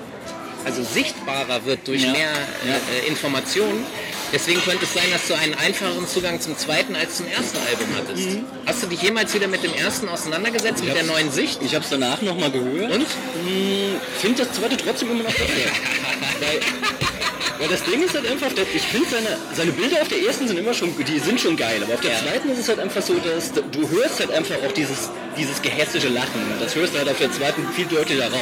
[0.64, 2.12] also sichtbarer wird durch Ja.
[2.12, 2.30] mehr
[2.66, 2.74] Ja.
[2.74, 3.86] äh, äh, Informationen.
[4.32, 7.86] Deswegen könnte es sein, dass du einen einfacheren Zugang zum zweiten als zum ersten Album
[7.96, 8.28] hattest.
[8.28, 8.44] Mhm.
[8.66, 11.62] Hast du dich jemals wieder mit dem ersten auseinandergesetzt, mit der neuen Sicht?
[11.62, 12.92] Ich habe es danach nochmal gehört.
[12.92, 13.06] Und?
[14.20, 15.46] Finde das zweite trotzdem immer noch besser.
[17.58, 20.46] weil, weil das Ding ist halt einfach, ich finde seine, seine Bilder auf der ersten
[20.48, 22.18] sind immer schon, die sind schon geil, aber auf der Ja.
[22.22, 26.08] zweiten ist es halt einfach so, dass du hörst halt einfach auch dieses, dieses gehässige
[26.08, 26.40] Lachen.
[26.60, 28.40] Das hörst du halt auf der zweiten viel deutlicher raus.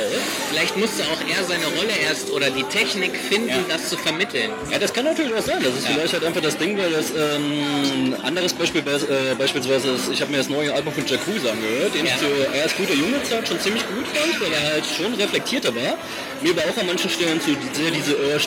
[0.51, 3.57] Vielleicht musste auch er seine Rolle erst oder die Technik finden, Ja.
[3.69, 4.51] das zu vermitteln.
[4.71, 5.63] Ja, das kann natürlich auch sein.
[5.63, 5.95] Das ist Ja.
[5.95, 10.31] vielleicht halt einfach das Ding, weil das ähm, anderes Beispiel äh, beispielsweise ist, ich habe
[10.31, 12.13] mir das neue Album von Jacuzzi angehört, den Ja.
[12.15, 15.75] ich zu erst guter junge Zeit schon ziemlich gut fand, weil er halt schon reflektierter
[15.75, 15.99] war.
[16.43, 18.39] Mir aber auch an manchen Stellen zu sehr diese äh,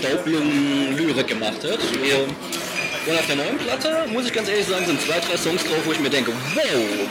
[0.60, 1.80] Staubblumen-Lyrik gemacht hat.
[3.08, 5.80] Und auf der neuen Platte, muss ich ganz ehrlich sagen, sind zwei, drei Songs drauf,
[5.86, 6.63] wo ich mir denke, wow,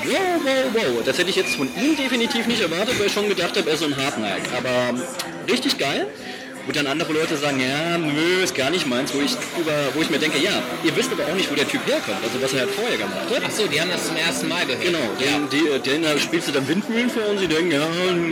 [0.05, 1.03] wow, wow, wow.
[1.05, 3.75] Das hätte ich jetzt von ihm definitiv nicht erwartet, weil ich schon gedacht habe, er
[3.75, 4.43] ist so ein Hardneck.
[4.57, 4.95] Aber
[5.51, 6.07] richtig geil.
[6.69, 10.03] Wo dann andere Leute sagen, ja, nö, ist gar nicht meins, wo ich, über, wo
[10.03, 12.53] ich mir denke, ja, ihr wisst aber auch nicht, wo der Typ herkommt, also was
[12.53, 13.43] er halt vorher gemacht hat.
[13.43, 14.83] Ach so, die haben das zum ersten Mal gehört.
[14.83, 17.89] Genau, den, die, den da spielst du dann Windmühlen vor und sie denken, ja,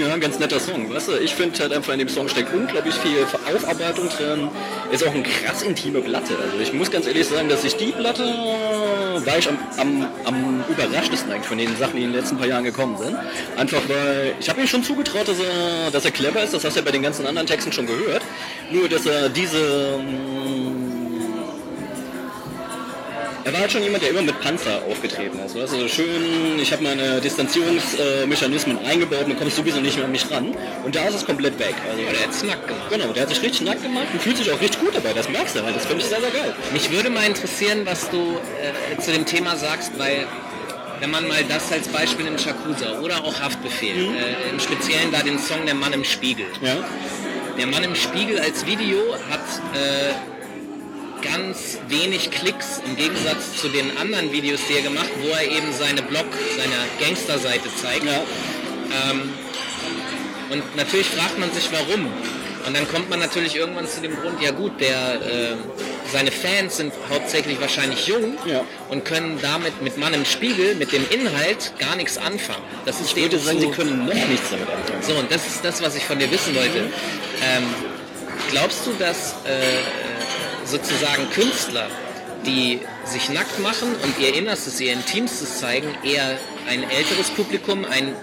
[0.06, 0.92] ja, ganz netter Song.
[0.92, 4.50] Weißt du, ich finde halt einfach in dem Song steckt unglaublich viel Aufarbeitung drin.
[4.92, 6.36] Ist auch eine krass intime Platte.
[6.38, 8.22] Also ich muss ganz ehrlich sagen, dass ich die Platte
[9.24, 12.46] war ich am, am, am überraschtesten eigentlich von den Sachen, die in den letzten paar
[12.46, 13.16] Jahren gekommen sind.
[13.56, 16.52] Einfach weil ich habe ihm schon zugetraut, dass er, dass er clever ist.
[16.52, 18.22] Das hast du ja bei den ganzen anderen Texten schon gehört.
[18.70, 20.00] Nur, dass er diese
[23.46, 25.54] er war halt schon jemand, der immer mit Panzer aufgetreten ist.
[25.54, 25.88] Weißt du?
[25.88, 30.52] schön, ich habe meine Distanzierungsmechanismen eingebaut, man kommt sowieso nicht mehr an mich ran.
[30.84, 31.76] Und da ist es komplett weg.
[31.88, 32.90] Also, ja, der hat es nackt gemacht.
[32.90, 35.12] Genau, der hat sich richtig nackt gemacht und fühlt sich auch richtig gut dabei.
[35.12, 35.76] Das merkst du halt.
[35.76, 36.52] Das finde ich sehr, sehr geil.
[36.72, 40.26] Mich würde mal interessieren, was du äh, zu dem Thema sagst, weil
[40.98, 44.16] wenn man mal das als Beispiel nimmt, Shakusa oder auch Haftbefehl, mhm.
[44.16, 46.46] äh, im Speziellen da den Song Der Mann im Spiegel.
[46.62, 46.78] Ja.
[47.56, 48.98] Der Mann im Spiegel als Video
[49.30, 49.40] hat
[49.72, 50.35] äh,
[51.26, 55.72] ganz wenig Klicks im Gegensatz zu den anderen Videos, die er gemacht, wo er eben
[55.72, 58.04] seine Blog, seine Gangsterseite zeigt.
[58.04, 58.22] Ja.
[59.10, 59.32] Ähm,
[60.50, 62.06] und natürlich fragt man sich, warum.
[62.66, 65.56] Und dann kommt man natürlich irgendwann zu dem Grund, ja gut, der, äh,
[66.12, 68.64] seine Fans sind hauptsächlich wahrscheinlich jung ja.
[68.88, 72.62] und können damit mit Mann im Spiegel, mit dem Inhalt gar nichts anfangen.
[72.84, 75.02] Das ist ich würde sagen, so, sie können noch nichts damit anfangen.
[75.02, 76.78] So, und das ist das, was ich von dir wissen wollte.
[76.78, 77.64] Ähm,
[78.50, 80.15] glaubst du, dass äh,
[80.66, 81.88] sozusagen Künstler,
[82.44, 88.14] die sich nackt machen und ihr Innerstes, ihr Intimstes zeigen, eher ein älteres Publikum, ein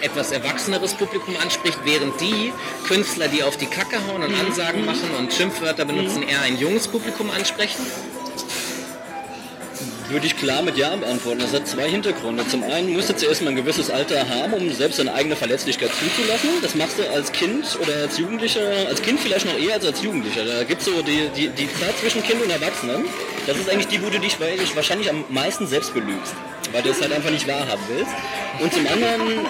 [0.00, 2.52] etwas erwachseneres Publikum anspricht, während die
[2.86, 6.88] Künstler, die auf die Kacke hauen und Ansagen machen und Schimpfwörter benutzen, eher ein junges
[6.88, 7.84] Publikum ansprechen?
[10.10, 11.40] Würde ich klar mit Ja beantworten.
[11.40, 12.46] Das hat zwei Hintergründe.
[12.48, 15.90] Zum einen musst du zuerst mal ein gewisses Alter haben, um selbst deine eigene Verletzlichkeit
[15.94, 16.50] zuzulassen.
[16.62, 20.02] Das machst du als Kind oder als Jugendlicher, als Kind vielleicht noch eher als als
[20.02, 20.44] Jugendlicher.
[20.44, 23.04] Da gibt es so die, die, die Zeit zwischen Kind und Erwachsenen.
[23.46, 24.36] Das ist eigentlich die, wo du dich
[24.74, 26.34] wahrscheinlich am meisten selbst belügst.
[26.72, 28.12] Weil du es halt einfach nicht wahrhaben willst.
[28.60, 29.46] Und zum anderen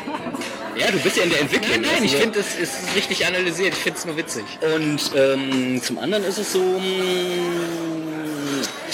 [0.77, 1.81] ja, du bist ja in der Entwicklung.
[1.81, 3.75] Nein, nein ich finde, es ist richtig analysiert.
[3.75, 4.45] Ich finde es nur witzig.
[4.75, 6.81] Und ähm, zum anderen ist es so,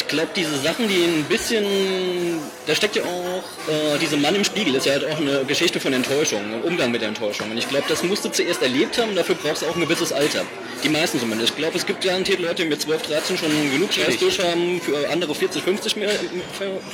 [0.07, 4.45] ich glaube, diese Sachen, die ein bisschen, da steckt ja auch, äh, diese Mann im
[4.45, 7.51] Spiegel ist ja halt auch eine Geschichte von Enttäuschung, Umgang mit der Enttäuschung.
[7.51, 10.13] Und ich glaube, das musst du zuerst erlebt haben, dafür brauchst du auch ein gewisses
[10.13, 10.45] Alter.
[10.85, 11.51] Die meisten zumindest.
[11.51, 14.81] Ich glaube, es gibt garantiert Leute, die mit 12, 13 schon genug Scheiß durch haben,
[14.81, 16.11] für andere 40, 50 mehr,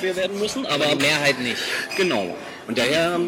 [0.01, 0.65] mehr werden müssen.
[0.65, 1.59] Aber, aber die Mehrheit nicht.
[1.99, 2.35] Genau.
[2.69, 3.19] Und daher,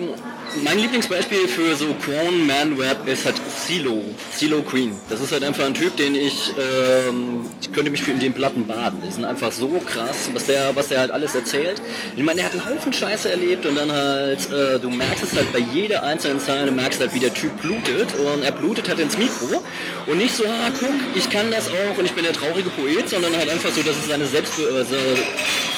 [0.63, 3.35] mein Lieblingsbeispiel für so Crown Man Web ist halt
[3.67, 4.01] Silo,
[4.33, 4.93] Silo Queen.
[5.09, 8.33] Das ist halt einfach ein Typ, den ich, ähm, ich könnte mich für in den
[8.33, 9.03] Platten baden.
[9.05, 11.83] Die sind einfach so krass, was der, was der halt alles erzählt.
[12.17, 15.37] Ich meine, der hat einen Haufen Scheiße erlebt und dann halt, äh, du merkst es
[15.37, 18.89] halt bei jeder einzelnen Zeile, du merkst halt, wie der Typ blutet und er blutet
[18.89, 19.65] halt ins Mikro
[20.07, 23.09] und nicht so, ah, guck, ich kann das auch und ich bin der traurige Poet,
[23.09, 24.85] sondern halt einfach so, dass es seine Selbst, äh,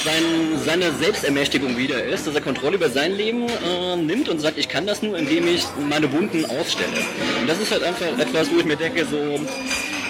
[0.05, 0.25] sein,
[0.65, 4.69] seine Selbstermächtigung wieder ist, dass er Kontrolle über sein Leben äh, nimmt und sagt, ich
[4.69, 6.93] kann das nur, indem ich meine Wunden aufstelle.
[7.41, 9.41] Und das ist halt einfach etwas, wo ich mir denke, so,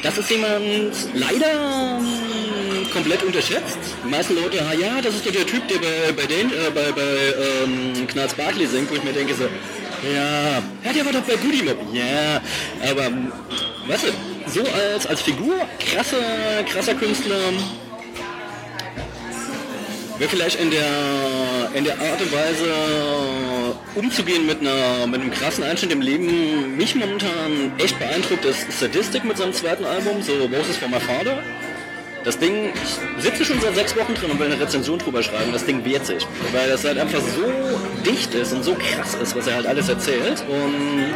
[0.02, 3.78] das ist jemand leider ähm, komplett unterschätzt.
[4.04, 6.70] Die meisten Leute, ah, ja, das ist doch der Typ, der bei, bei, den, äh,
[6.74, 11.12] bei, bei ähm, Knarz Barkley singt, wo ich mir denke, so, ja, ja, der war
[11.12, 11.78] doch bei Goody Mob.
[11.92, 12.40] Ja,
[12.90, 13.10] aber,
[13.88, 17.52] weißt du, so als, als Figur, krasser, krasser Künstler,
[20.18, 20.86] wäre vielleicht in der,
[21.74, 26.94] in der Art und Weise umzugehen mit, einer, mit einem krassen Einschnitt im Leben mich
[26.94, 31.42] momentan echt beeindruckt ist Sadistic mit seinem zweiten Album, so Moses for My Father.
[32.24, 35.52] Das Ding, ich sitze schon seit sechs Wochen drin und will eine Rezension drüber schreiben.
[35.52, 39.36] Das Ding wehrt sich, weil das halt einfach so dicht ist und so krass ist,
[39.36, 40.42] was er halt alles erzählt.
[40.48, 41.14] Und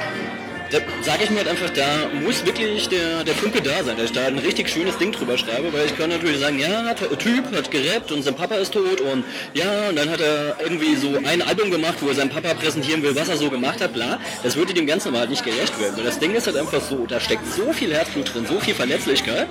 [0.70, 4.06] da sage ich mir halt einfach, da muss wirklich der, der Funke da sein, dass
[4.06, 7.54] ich da ein richtig schönes Ding drüber schreibe, weil ich kann natürlich sagen, ja, Typ
[7.54, 11.16] hat gerappt und sein Papa ist tot und ja, und dann hat er irgendwie so
[11.24, 14.18] ein Album gemacht, wo er seinem Papa präsentieren will, was er so gemacht hat, bla.
[14.42, 15.96] Das würde dem Ganzen aber halt nicht gerecht werden.
[15.96, 18.74] Und das Ding ist halt einfach so, da steckt so viel Herzblut drin, so viel
[18.74, 19.48] Verletzlichkeit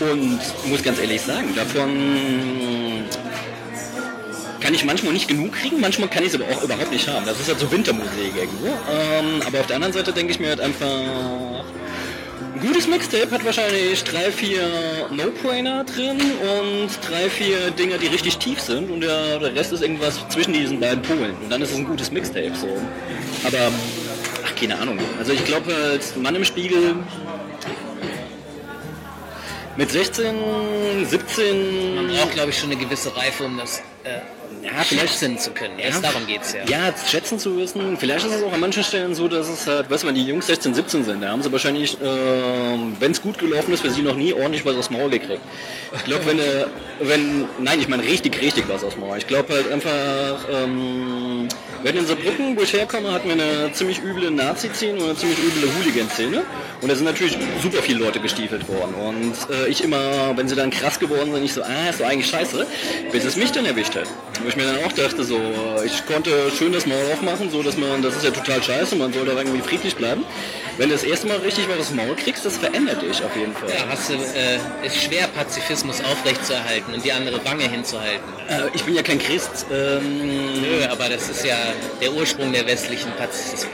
[0.00, 3.04] und muss ganz ehrlich sagen, davon
[4.60, 7.24] kann ich manchmal nicht genug kriegen, manchmal kann ich es aber auch überhaupt nicht haben.
[7.26, 8.66] Das ist halt so Wintermusik irgendwo.
[8.66, 10.88] Ähm, aber auf der anderen Seite denke ich mir halt einfach,
[12.54, 14.68] ein gutes Mixtape hat wahrscheinlich drei, vier
[15.10, 19.82] No-Brainer drin und drei, vier Dinger, die richtig tief sind und der, der, Rest ist
[19.82, 21.36] irgendwas zwischen diesen beiden Polen.
[21.42, 22.66] Und dann ist es ein gutes Mixtape so.
[23.44, 23.70] Aber,
[24.44, 24.98] ach, keine Ahnung.
[25.18, 26.96] Also ich glaube, als Mann im Spiegel
[29.76, 31.94] mit 16, 17...
[31.94, 33.78] Man braucht, glaube ich, schon eine gewisse Reife, um das...
[34.02, 35.78] Äh ja, vielleicht schätzen zu können.
[35.78, 36.64] Erst darum geht's ja.
[36.68, 37.96] Ja, schätzen zu wissen.
[37.96, 40.24] Vielleicht ist es auch an manchen Stellen so, dass es halt, weißt du, wenn die
[40.24, 42.04] Jungs 16, 17 sind, da haben sie wahrscheinlich, äh,
[42.98, 45.40] wenn es gut gelaufen ist, für sie noch nie ordentlich was aufs Maul gekriegt.
[45.96, 46.66] Ich glaube, wenn, äh,
[47.00, 49.18] wenn, nein, ich meine richtig, richtig was aufs Maul.
[49.18, 51.48] Ich glaube halt einfach, ähm,
[51.82, 55.38] wenn in Saarbrücken, wo ich herkomme, hatten wir eine ziemlich üble Nazi-Szene und eine ziemlich
[55.38, 56.42] üble Hooligan-Szene.
[56.80, 58.94] Und da sind natürlich super viele Leute gestiefelt worden.
[58.94, 62.06] Und äh, ich immer, wenn sie dann krass geworden sind, ich so, ah, ist doch
[62.06, 62.66] eigentlich scheiße,
[63.12, 64.08] bis es mich dann erwischt hat.
[64.42, 65.38] Wo ich mir dann auch dachte, so,
[65.84, 69.12] ich konnte schön das Maul aufmachen, so dass man, das ist ja total scheiße, man
[69.12, 70.24] soll da irgendwie friedlich bleiben.
[70.78, 73.52] Wenn du das erste Mal richtig was aufs Maul kriegst, das verändert dich auf jeden
[73.52, 73.68] Fall.
[73.68, 78.22] Ja, hast du, äh, ist schwer, Pazifismus aufrechtzuerhalten und die andere Wange hinzuhalten.
[78.48, 79.66] Äh, ich bin ja kein Christ.
[79.72, 81.56] Ähm, Nö, aber das ist ja
[82.00, 83.10] der Ursprung der westlichen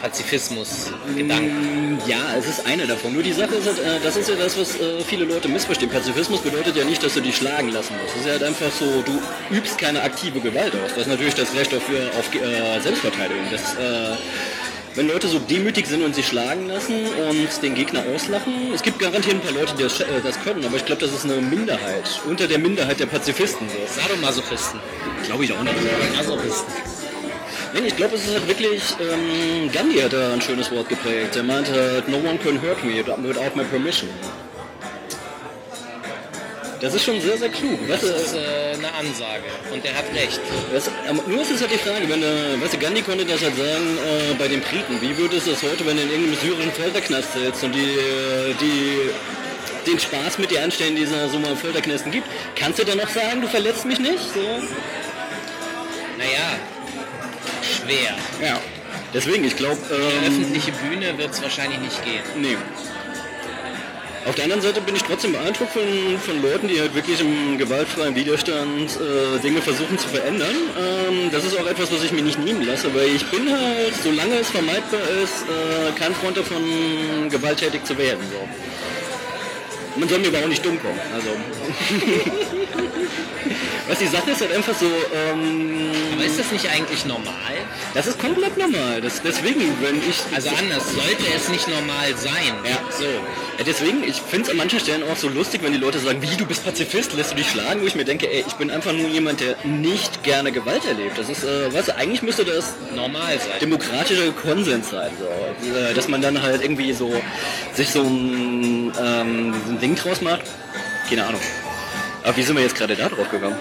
[0.00, 1.96] Pazifismus-Gedanken.
[1.96, 3.12] Mm, ja, es ist einer davon.
[3.12, 5.90] Nur die Sache ist, halt, äh, das ist ja das, was äh, viele Leute missverstehen.
[5.90, 8.14] Pazifismus bedeutet ja nicht, dass du dich schlagen lassen musst.
[8.16, 9.20] Es ist halt einfach so, du
[9.54, 10.94] übst keine aktive Gewalt aus.
[10.94, 13.44] Du hast natürlich das Recht dafür auf äh, Selbstverteidigung.
[13.50, 14.16] Das, äh,
[14.94, 19.00] wenn Leute so demütig sind und sich schlagen lassen und den Gegner auslachen, es gibt
[19.00, 21.36] garantiert ein paar Leute, die das, äh, das können, aber ich glaube, das ist eine
[21.36, 22.20] Minderheit.
[22.28, 23.68] Unter der Minderheit der Pazifisten.
[23.68, 24.00] So.
[24.00, 24.80] Sadomasochisten.
[25.24, 25.74] Glaube ich auch nicht.
[26.16, 26.72] Masochisten.
[27.72, 31.34] Nein, ich glaube, es ist halt wirklich, ähm, Gandhi hat da ein schönes Wort geprägt.
[31.34, 34.08] Er meinte, no one can hurt me without my permission.
[36.84, 37.78] Das ist schon sehr, sehr klug.
[37.88, 40.38] Das ist äh, eine Ansage und er hat recht.
[40.70, 40.90] Das,
[41.26, 43.98] nur ist es halt die Frage, wenn, äh, weißt du, Gandhi konnte das halt sagen
[44.04, 45.00] äh, bei den Briten.
[45.00, 48.54] Wie würde es das heute, wenn du in irgendeinem syrischen Folterknast sitzt und die, äh,
[48.60, 49.10] die
[49.90, 52.28] den Spaß mit dir anstellen, die es so mal Folterknästen gibt?
[52.54, 54.34] Kannst du dann noch sagen, du verletzt mich nicht?
[54.34, 54.42] So?
[56.18, 56.58] Naja,
[57.62, 58.14] schwer.
[58.46, 58.60] Ja.
[59.14, 59.80] Deswegen, ich glaube...
[59.90, 62.22] Ähm, öffentliche Bühne wird es wahrscheinlich nicht gehen.
[62.36, 62.58] Nee.
[64.26, 65.82] Auf der anderen Seite bin ich trotzdem beeindruckt von,
[66.18, 70.56] von Leuten, die halt wirklich im gewaltfreien Widerstand äh, Dinge versuchen zu verändern.
[70.78, 73.92] Ähm, das ist auch etwas, was ich mir nicht nehmen lasse, weil ich bin halt,
[74.02, 76.62] solange es vermeidbar ist, äh, kein Freund davon,
[77.28, 78.20] gewalttätig zu werden.
[78.32, 78.48] So.
[79.96, 80.98] Man soll mir aber auch nicht dumm kommen.
[81.14, 81.28] Also.
[83.86, 84.86] Was die Sache ist halt einfach so.
[84.86, 87.34] Ähm, aber ist das nicht eigentlich normal?
[87.92, 89.00] Das ist komplett normal.
[89.02, 90.20] Das, deswegen, wenn ich.
[90.34, 92.54] Also anders, sollte es nicht normal sein.
[92.64, 92.78] Ja.
[92.90, 93.04] So.
[93.04, 96.22] Ja, deswegen, ich finde es an manchen Stellen auch so lustig, wenn die Leute sagen,
[96.22, 98.70] wie du bist Pazifist, lässt du dich schlagen, wo ich mir denke, ey, ich bin
[98.70, 101.18] einfach nur jemand, der nicht gerne Gewalt erlebt.
[101.18, 103.60] Das ist, äh, was, eigentlich müsste das normal sein.
[103.60, 105.10] Demokratischer Konsens sein.
[105.18, 105.76] So.
[105.78, 107.12] Äh, dass man dann halt irgendwie so
[107.74, 110.44] sich so ein, ähm, Ding draus macht.
[111.10, 111.42] Keine Ahnung.
[112.22, 113.54] Aber wie sind wir jetzt gerade da drauf gekommen?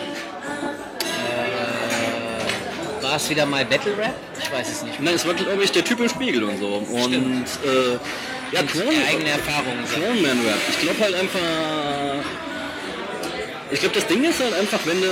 [1.02, 4.16] Äh, war es wieder mal Battle Rap?
[4.40, 5.02] Ich weiß es nicht.
[5.02, 6.76] Nein, es war glaube ich der Typ im Spiegel und so.
[6.76, 7.98] Und äh,
[8.54, 9.84] ja, Clone, eigene Erfahrungen.
[9.94, 10.62] Clone Man Rap.
[10.70, 11.42] Ich glaube halt einfach.
[13.72, 15.10] Ich glaube, das Ding ist halt einfach, wenn du.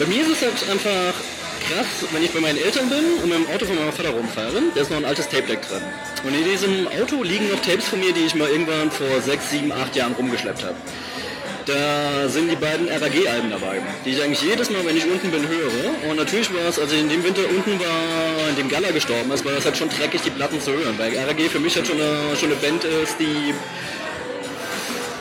[0.00, 1.14] Bei mir ist es halt einfach
[1.68, 4.62] krass, wenn ich bei meinen Eltern bin und mit dem Auto von meinem Vater rumfahre,
[4.74, 5.82] da ist noch ein altes Tape Deck drin.
[6.24, 9.50] Und in diesem Auto liegen noch Tapes von mir, die ich mal irgendwann vor 6,
[9.50, 10.76] 7, 8 Jahren rumgeschleppt habe.
[11.66, 15.46] Da sind die beiden RAG-Alben dabei, die ich eigentlich jedes Mal, wenn ich unten bin,
[15.46, 16.10] höre.
[16.10, 19.30] Und natürlich war es, als ich in dem Winter unten war, in dem Gala gestorben
[19.30, 20.98] ist, war das halt schon dreckig, die Platten zu hören.
[20.98, 23.54] Weil RAG für mich halt schon eine, schon eine Band ist, die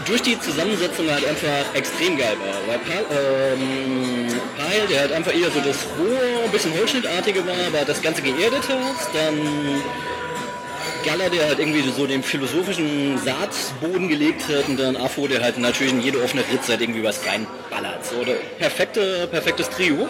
[0.06, 2.56] durch die Zusammensetzung halt einfach extrem geil war.
[2.68, 7.86] Weil Pal, ähm, Pile, der halt einfach eher so das rohe, bisschen Holzschnittartige war, aber
[7.86, 9.82] das Ganze geerdet hat, dann
[11.04, 15.58] Galler, der halt irgendwie so den philosophischen Saatboden gelegt hat und dann Afro, der halt
[15.58, 18.06] natürlich in jede offene Ritze halt irgendwie was reinballert.
[18.06, 20.08] So, der perfekte, perfektes Trio.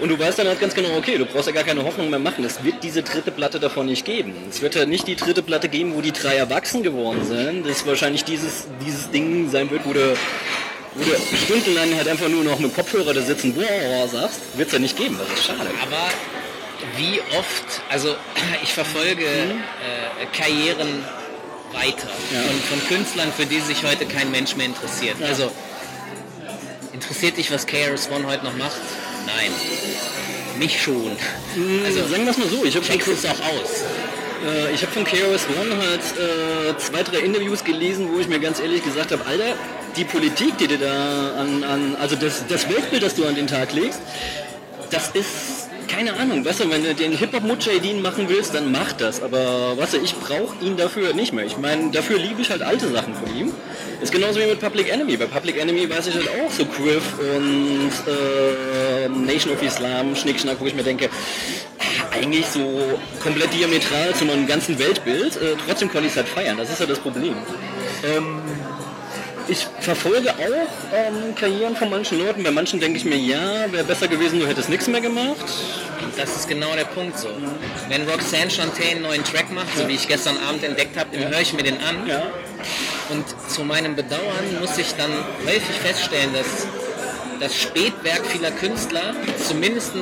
[0.00, 2.18] Und du weißt dann halt ganz genau, okay, du brauchst ja gar keine Hoffnung mehr
[2.18, 2.44] machen.
[2.44, 4.34] Es wird diese dritte Platte davon nicht geben.
[4.48, 7.66] Es wird halt nicht die dritte Platte geben, wo die drei erwachsen geworden sind.
[7.66, 10.16] Das wahrscheinlich dieses, dieses Ding sein wird, wo du
[10.94, 14.72] wo du stundenlang halt einfach nur noch mit Kopfhörer da sitzen, wow, sagst, wird es
[14.72, 15.70] ja nicht geben, das ist schade.
[15.80, 16.08] Aber
[16.96, 18.14] wie oft, also
[18.62, 21.04] ich verfolge äh, Karrieren
[21.72, 22.40] weiter ja.
[22.42, 25.16] von, von, Künstlern, für die sich heute kein Mensch mehr interessiert.
[25.20, 25.26] Ja.
[25.26, 25.50] Also
[26.92, 28.80] interessiert dich, was KRS One heute noch macht?
[29.26, 29.50] Nein.
[30.58, 31.16] Mich schon.
[31.54, 33.84] Mhm, also sagen wir es mal so, ich habe es auch aus.
[34.44, 38.40] Äh, ich habe von KRS One halt äh, zwei, drei Interviews gelesen, wo ich mir
[38.40, 39.54] ganz ehrlich gesagt habe, Alter,
[39.96, 43.46] die Politik, die du da an, an also das, das Weltbild, das du an den
[43.46, 44.00] Tag legst,
[44.90, 49.22] das ist keine Ahnung, weißt du, wenn du den Hip-Hop-Mujahideen machen willst, dann mach das.
[49.22, 51.44] Aber weißt du, ich brauche ihn dafür nicht mehr.
[51.44, 53.52] Ich meine, dafür liebe ich halt alte Sachen von ihm.
[54.00, 55.16] Ist genauso wie mit Public Enemy.
[55.16, 60.60] Bei Public Enemy weiß ich halt auch so Quiff und äh, Nation of Islam, Schnickschnack,
[60.60, 61.10] wo ich mir denke,
[62.12, 65.36] eigentlich so komplett diametral zu meinem ganzen Weltbild.
[65.36, 66.56] Äh, trotzdem konnte ich es halt feiern.
[66.56, 67.34] Das ist halt das Problem.
[68.04, 68.38] Ähm,
[69.50, 72.42] ich verfolge auch ähm, Karrieren von manchen Leuten.
[72.42, 75.44] Bei manchen denke ich mir, ja, wäre besser gewesen, du hättest nichts mehr gemacht.
[76.16, 77.28] Das ist genau der Punkt so.
[77.88, 81.30] Wenn Roxanne Chanté einen neuen Track macht, so wie ich gestern Abend entdeckt habe, dann
[81.30, 82.06] höre ich mir den an.
[82.06, 82.22] Ja.
[83.10, 85.10] Und zu meinem Bedauern muss ich dann
[85.44, 86.66] häufig feststellen, dass
[87.40, 89.14] das Spätwerk vieler Künstler,
[89.46, 89.92] zumindest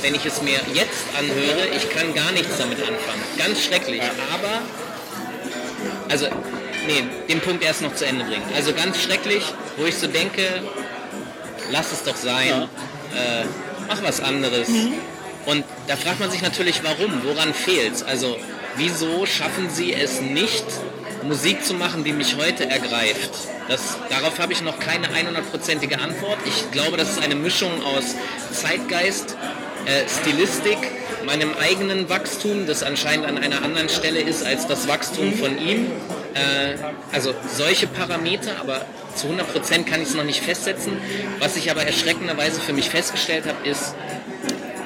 [0.00, 3.22] wenn ich es mir jetzt anhöre, ich kann gar nichts damit anfangen.
[3.38, 4.02] Ganz schrecklich.
[4.32, 4.62] Aber,
[6.08, 6.26] also,
[6.86, 8.44] nee, den Punkt erst noch zu Ende bringen.
[8.54, 9.42] Also ganz schrecklich,
[9.76, 10.42] wo ich so denke,
[11.70, 12.68] lass es doch sein,
[13.14, 13.44] äh,
[13.88, 14.68] mach was anderes.
[15.46, 18.36] Und da fragt man sich natürlich, warum, woran fehlt Also,
[18.76, 20.64] wieso schaffen sie es nicht,
[21.24, 23.30] Musik zu machen, die mich heute ergreift?
[23.68, 26.38] Das, darauf habe ich noch keine 100%ige Antwort.
[26.46, 28.14] Ich glaube, das ist eine Mischung aus
[28.52, 29.36] Zeitgeist,
[29.86, 30.78] äh, Stilistik,
[31.24, 35.90] meinem eigenen Wachstum, das anscheinend an einer anderen Stelle ist als das Wachstum von ihm.
[36.34, 36.76] Äh,
[37.12, 40.96] also solche Parameter, aber zu 100% kann ich es noch nicht festsetzen.
[41.38, 43.94] Was ich aber erschreckenderweise für mich festgestellt habe, ist,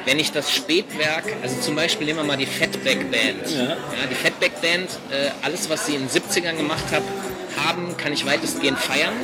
[0.04, 3.50] wenn ich das Spätwerk, also zum Beispiel nehmen wir mal die Fatback Band.
[3.50, 3.70] Ja.
[3.70, 3.76] Ja,
[4.10, 7.02] die Fatback Band, äh, alles was sie in den 70ern gemacht hat,
[7.64, 9.14] haben, kann ich weitestgehend feiern.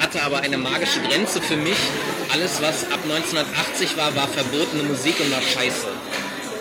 [0.00, 1.76] Hatte aber eine magische Grenze für mich.
[2.32, 5.86] Alles was ab 1980 war, war verbotene Musik und war scheiße.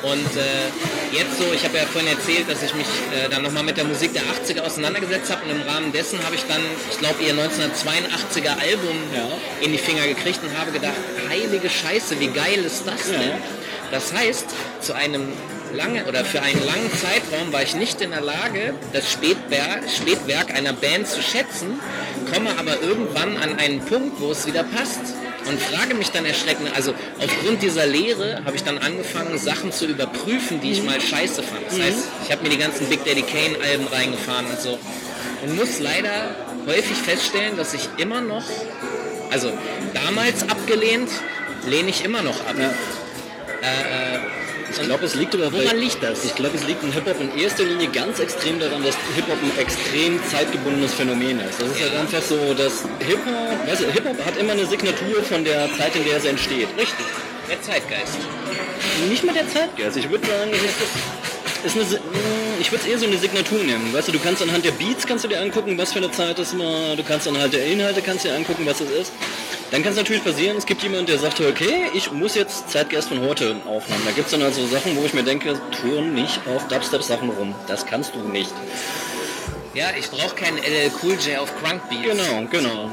[0.03, 0.69] Und äh,
[1.13, 3.85] jetzt so, ich habe ja vorhin erzählt, dass ich mich äh, dann nochmal mit der
[3.85, 6.61] Musik der 80er auseinandergesetzt habe und im Rahmen dessen habe ich dann,
[6.91, 9.27] ich glaube, ihr 1982er Album Ja.
[9.61, 10.93] in die Finger gekriegt und habe gedacht,
[11.29, 13.17] heilige Scheiße, wie geil ist das Ja.
[13.19, 13.31] denn?
[13.91, 14.45] Das heißt,
[14.81, 15.27] zu einem
[15.73, 20.53] lange oder für einen langen Zeitraum war ich nicht in der Lage, das Spätwerk, Spätwerk
[20.55, 21.79] einer Band zu schätzen,
[22.33, 24.99] komme aber irgendwann an einen Punkt, wo es wieder passt
[25.47, 29.85] und frage mich dann erschreckend, also aufgrund dieser Lehre habe ich dann angefangen, Sachen zu
[29.85, 31.67] überprüfen, die ich mal scheiße fand.
[31.69, 34.79] Das heißt, ich habe mir die ganzen Big Daddy Kane Alben reingefahren und so
[35.43, 36.35] und muss leider
[36.67, 38.45] häufig feststellen, dass ich immer noch,
[39.31, 39.51] also
[39.93, 41.09] damals abgelehnt,
[41.67, 42.55] lehne ich immer noch ab.
[44.79, 46.25] Ich glaube, es liegt aber Woran liegt das?
[46.25, 49.59] Ich glaube, es liegt in Hip-Hop in erster Linie ganz extrem daran, dass Hip-Hop ein
[49.59, 51.61] extrem zeitgebundenes Phänomen ist.
[51.61, 55.43] Das ist halt einfach so, dass Hip-Hop, weißt du, Hip-Hop hat immer eine Signatur von
[55.43, 56.67] der Zeit, in der es entsteht.
[56.77, 57.05] Richtig.
[57.49, 58.17] Der Zeitgeist.
[59.09, 59.97] Nicht mal der Zeitgeist.
[59.97, 60.51] Ich würde sagen,
[61.65, 61.99] es ist, ist eine, mh,
[62.59, 63.93] ich würde es eher so eine Signatur nennen.
[63.93, 66.39] Weißt du, du kannst anhand der Beats kannst du dir angucken, was für eine Zeit
[66.39, 66.95] es war.
[66.95, 69.11] Du kannst anhand der Inhalte kannst du dir angucken, was es ist.
[69.73, 73.07] Dann kann es natürlich passieren, es gibt jemanden, der sagt, okay, ich muss jetzt Zeitgeist
[73.07, 74.03] von heute aufnehmen.
[74.05, 77.55] Da gibt es dann also Sachen, wo ich mir denke, turn nicht auf Dubstep-Sachen rum.
[77.65, 78.53] Das kannst du nicht.
[79.73, 82.03] Ja, ich brauche keinen LL Cool J auf Crunk Beats.
[82.03, 82.91] Genau, genau.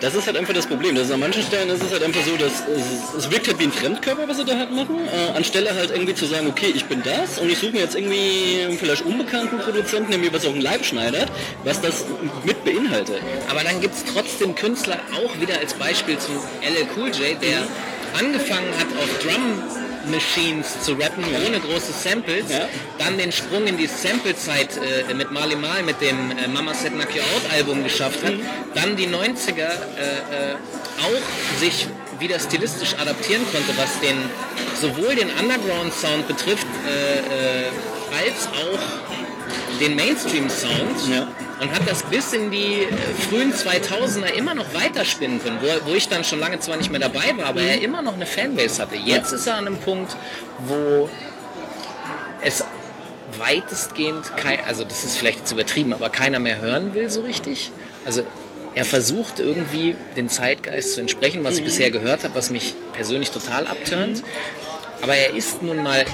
[0.00, 0.94] Das ist halt einfach das Problem.
[0.94, 3.58] Das ist an manchen Stellen ist es halt einfach so, dass es, es wirkt halt
[3.58, 4.96] wie ein Fremdkörper, was sie da halt machen.
[5.06, 7.94] Äh, anstelle halt irgendwie zu sagen, okay, ich bin das und ich suche mir jetzt
[7.94, 11.28] irgendwie vielleicht unbekannten Produzenten, der mir was auf den Leib schneidet,
[11.64, 12.04] was das
[12.44, 13.20] mit beinhaltet.
[13.48, 16.32] Aber dann gibt es trotzdem Künstler, auch wieder als Beispiel zu
[16.62, 17.62] LL Cool J, der
[18.18, 19.62] angefangen hat auf Drum
[20.10, 22.68] Machines zu rappen, ohne große Samples, Ja.
[22.98, 24.70] dann den Sprung in die Samplezeit
[25.08, 28.32] äh, mit Marley Marl, mit dem äh, Mama Said Knock You Out Album geschafft hat,
[28.74, 30.54] dann die 90er äh, äh,
[31.00, 31.86] auch sich
[32.18, 34.16] wieder stilistisch adaptieren konnte, was den
[34.80, 37.68] sowohl den Underground Sound betrifft, äh, äh,
[38.24, 41.26] als auch den Mainstream Sound Ja.
[41.62, 42.88] Und hat das bis in die äh,
[43.28, 47.00] frühen 2000er immer noch weiterspinnen können, wo, wo ich dann schon lange zwar nicht mehr
[47.00, 48.96] dabei war, aber er immer noch eine Fanbase hatte.
[48.96, 50.16] Jetzt ist er an einem Punkt,
[50.66, 51.08] wo
[52.42, 52.64] es
[53.38, 57.70] weitestgehend kein, also das ist vielleicht jetzt übertrieben, aber keiner mehr hören will so richtig.
[58.04, 58.24] Also
[58.74, 63.30] er versucht irgendwie den Zeitgeist zu entsprechen, was ich bisher gehört habe, was mich persönlich
[63.30, 64.24] total abtönt.
[65.00, 66.04] Aber er ist nun mal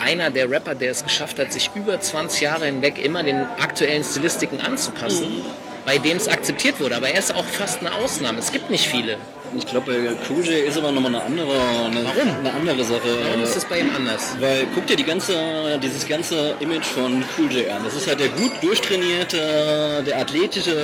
[0.00, 4.04] einer der Rapper, der es geschafft hat, sich über 20 Jahre hinweg immer den aktuellen
[4.04, 5.44] Stilistiken anzupassen,
[5.84, 6.96] bei dem es akzeptiert wurde.
[6.96, 8.38] Aber er ist auch fast eine Ausnahme.
[8.38, 9.16] Es gibt nicht viele.
[9.56, 12.36] Ich glaube, bei Cool J ist aber nochmal eine andere, eine, Warum?
[12.38, 13.00] eine andere Sache.
[13.26, 14.34] Warum ist es bei ihm anders?
[14.40, 17.84] Weil guck dir die ganze, dieses ganze Image von Cool J an.
[17.84, 20.76] Das ist halt der gut durchtrainierte, der athletische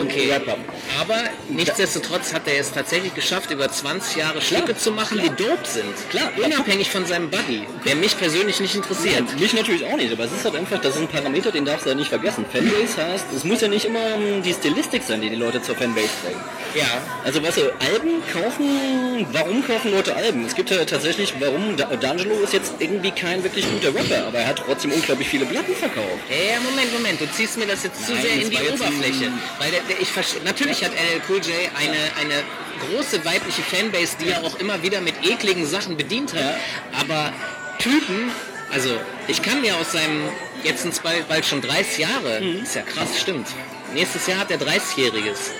[0.00, 0.30] Okay.
[0.32, 0.56] Rapper.
[1.00, 1.16] Aber
[1.48, 5.94] nichtsdestotrotz hat er es tatsächlich geschafft, über 20 Jahre Stücke zu machen, die dope sind.
[6.10, 6.30] Klar.
[6.42, 9.38] Unabhängig von seinem Buddy, der mich persönlich nicht interessiert.
[9.38, 11.84] Mich natürlich auch nicht, aber es ist halt einfach, das ist ein Parameter, den darfst
[11.84, 12.44] du halt nicht vergessen.
[12.52, 15.74] Fanbase heißt, es muss ja nicht immer ähm, die Stilistik sein, die die Leute zur
[15.74, 16.40] Fanbase bringen.
[16.74, 16.86] Ja,
[17.24, 17.62] Also weißt du,
[17.98, 20.44] Alben kaufen, warum kaufen Leute Alben?
[20.46, 24.38] Es gibt ja tatsächlich, warum, Da- D'Angelo ist jetzt irgendwie kein wirklich guter Rapper, aber
[24.38, 26.06] er hat trotzdem unglaublich viele Platten verkauft.
[26.30, 29.32] Ja, Moment, Moment, du ziehst mir das jetzt zu Nein, sehr das in die Oberfläche.
[29.58, 30.08] Weil der, der, ich
[30.44, 32.42] natürlich hat LL Cool J eine, eine
[32.90, 36.40] große weibliche Fanbase, die er auch immer wieder mit ekligen Sachen bedient hat.
[36.40, 36.56] Ja.
[37.00, 37.32] Aber
[37.78, 38.30] Typen,
[38.72, 38.90] also
[39.26, 40.28] ich kann mir aus seinem
[40.64, 42.38] jetzt sind es bald, bald schon 30 Jahre.
[42.62, 43.46] Ist ja krass, stimmt.
[43.94, 45.52] Nächstes Jahr hat er 30-Jähriges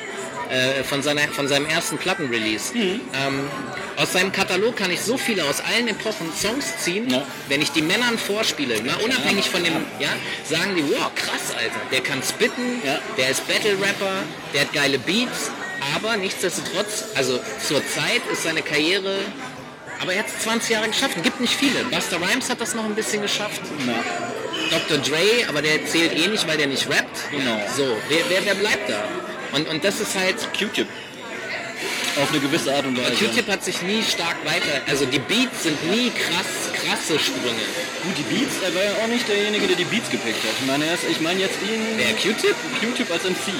[0.51, 2.72] äh, von, seiner, von seinem ersten Plattenrelease.
[2.74, 3.49] Ähm,
[3.96, 7.22] aus seinem Katalog kann ich so viele aus allen Epochen Songs ziehen, Ja.
[7.49, 10.09] wenn ich die Männern vorspiele, mal unabhängig von dem, ja,
[10.44, 12.99] sagen die, wow, krass, Alter, der kann spitten, Ja.
[13.16, 14.22] der ist Battle-Rapper,
[14.55, 15.51] der hat geile Beats,
[15.96, 19.18] aber nichtsdestotrotz, also zur Zeit ist seine Karriere,
[20.01, 21.82] aber er hat es 20 Jahre geschafft, gibt nicht viele.
[21.90, 23.94] Buster Rhymes hat das noch ein bisschen geschafft, Ja.
[24.70, 24.99] Dr.
[24.99, 27.30] Dre, aber der zählt eh nicht, weil der nicht rappt.
[27.30, 27.59] Genau.
[27.76, 29.03] So, wer, wer, wer bleibt da?
[29.53, 30.86] Und, und das ist halt, Q-Tip.
[32.20, 33.24] Auf eine gewisse Art und Weise.
[33.24, 37.62] Q-Tip hat sich nie stark weiter, also die Beats sind nie krass, krasse Sprünge.
[38.03, 40.55] Gut, die Beats, er war ja auch nicht derjenige, der die Beats gepickt hat.
[40.61, 41.80] Ich meine, er ist, ich meine jetzt ihn...
[41.96, 42.57] Wer, Q-Tip?
[42.80, 43.55] Q-Tip als MC.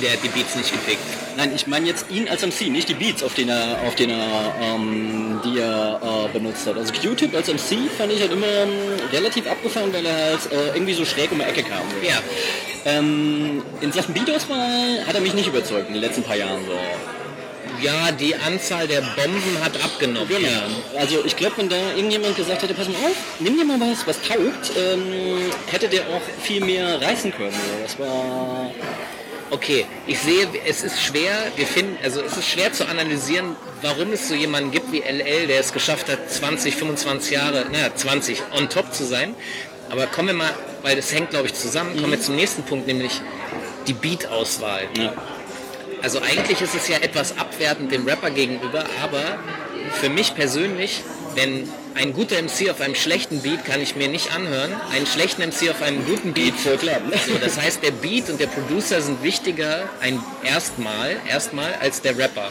[0.00, 1.00] Der hat die Beats nicht gepickt.
[1.36, 4.18] Nein, ich meine jetzt ihn als MC, nicht die Beats, auf denen er, auf denen
[4.18, 6.76] er, ähm, die er äh, benutzt hat.
[6.76, 8.70] Also Q-Tip als MC fand ich halt immer ähm,
[9.12, 11.82] relativ abgefahren, weil er halt äh, irgendwie so schräg um die Ecke kam.
[12.02, 12.20] Ja,
[12.86, 16.60] Ähm, in Sachen Beatauswahl hat er mich nicht überzeugt in den letzten paar Jahren.
[16.66, 16.72] So.
[17.82, 20.28] ja, die Anzahl der Bomben hat abgenommen.
[20.28, 20.48] Genau.
[20.48, 20.62] Ja.
[20.98, 24.06] Also ich glaube, wenn da irgendjemand gesagt hätte, pass mal auf, nimm dir mal was,
[24.06, 27.54] was taugt, ähm, hätte der auch viel mehr reißen können.
[27.82, 28.70] Das war...
[29.54, 34.12] Okay, ich sehe, es ist schwer, wir finden, also es ist schwer zu analysieren, warum
[34.12, 38.42] es so jemanden gibt wie LL, der es geschafft hat, 20, 25 Jahre, naja, 20
[38.58, 39.32] on top zu sein.
[39.90, 40.50] Aber kommen wir mal,
[40.82, 43.20] weil das hängt, glaube ich, zusammen, kommen wir zum nächsten Punkt, nämlich
[43.86, 44.88] die Beat-Auswahl.
[44.98, 45.12] Ja.
[46.02, 49.38] Also eigentlich ist es ja etwas abwertend dem Rapper gegenüber, aber
[50.00, 51.04] für mich persönlich,
[51.36, 55.42] wenn ein guter MC auf einem schlechten Beat kann ich mir nicht anhören, einen schlechten
[55.42, 57.00] MC auf einem guten Beat Voll klar.
[57.26, 62.18] so, das heißt, der Beat und der Producer sind wichtiger ein erstmal, erstmal als der
[62.18, 62.50] Rapper.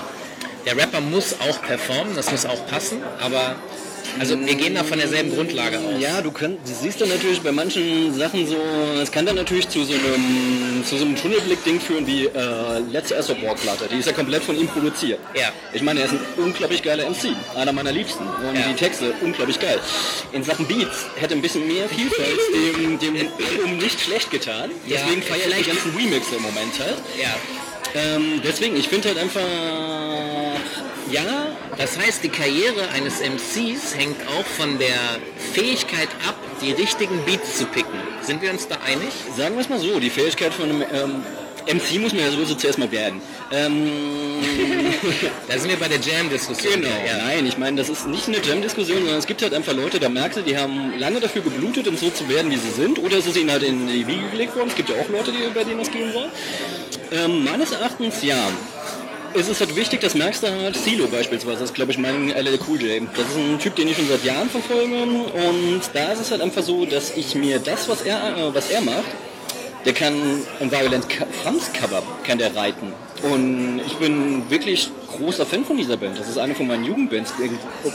[0.66, 3.56] Der Rapper muss auch performen, das muss auch passen, aber
[4.20, 6.00] also wir gehen da von derselben Grundlage aus.
[6.00, 8.58] Ja, du, könnt, du siehst dann natürlich bei manchen Sachen so,
[9.02, 13.16] es kann dann natürlich zu so einem, zu so einem Tunnelblick-Ding führen wie äh, letzte
[13.16, 13.88] Essoborg-Platte.
[13.92, 15.20] Die ist ja komplett von ihm produziert.
[15.36, 15.50] Ja.
[15.74, 18.24] Ich meine, er ist ein unglaublich geiler MC, einer meiner liebsten.
[18.24, 18.68] Und Ja.
[18.68, 19.80] die Texte unglaublich geil.
[20.32, 24.70] In Sachen Beats hätte ein bisschen mehr Vielfalt dem, dem Album nicht schlecht getan.
[24.88, 26.98] Ja, Deswegen feiere ich die ganzen Remixe im Moment halt.
[27.22, 27.36] Ja.
[27.96, 29.42] Ähm, deswegen, ich finde halt einfach,
[31.14, 31.48] ja,
[31.78, 34.98] Das heißt, die Karriere eines MCs hängt auch von der
[35.54, 38.00] Fähigkeit ab, die richtigen Beats zu picken.
[38.22, 39.10] Sind wir uns da einig?
[39.38, 41.24] Sagen wir es mal so, die Fähigkeit von einem ähm,
[41.68, 43.22] MC muss man ja sowieso zuerst mal werden.
[43.52, 43.90] Ähm,
[45.48, 46.82] Da sind wir bei der Jam-Diskussion.
[46.82, 47.26] genau, Ja, ja.
[47.26, 50.10] nein, ich meine, das ist nicht eine Jam-Diskussion, sondern es gibt halt einfach Leute, da
[50.10, 53.18] merkst du, die haben lange dafür geblutet, um so zu werden, wie sie sind, oder
[53.18, 54.70] es ist ihnen halt in die Wiege gelegt worden.
[54.70, 56.30] Es gibt ja auch Leute, die, bei denen das gehen soll.
[57.12, 58.50] Ähm, meines Erachtens, ja.
[59.36, 62.30] Es ist halt wichtig, das merkst du halt, Silo beispielsweise, das ist glaube ich mein
[62.30, 63.02] LL Cool J.
[63.16, 66.42] Das ist ein Typ, den ich schon seit Jahren verfolge und da ist es halt
[66.42, 69.04] einfach so, dass ich mir das, was er, äh, was er macht,
[69.86, 70.14] der kann
[70.60, 71.08] ein Violent
[71.42, 72.94] Franz Cover, kann der reiten.
[73.24, 76.20] Und ich bin wirklich großer Fan von dieser Band.
[76.20, 77.34] Das ist eine von meinen Jugendbands,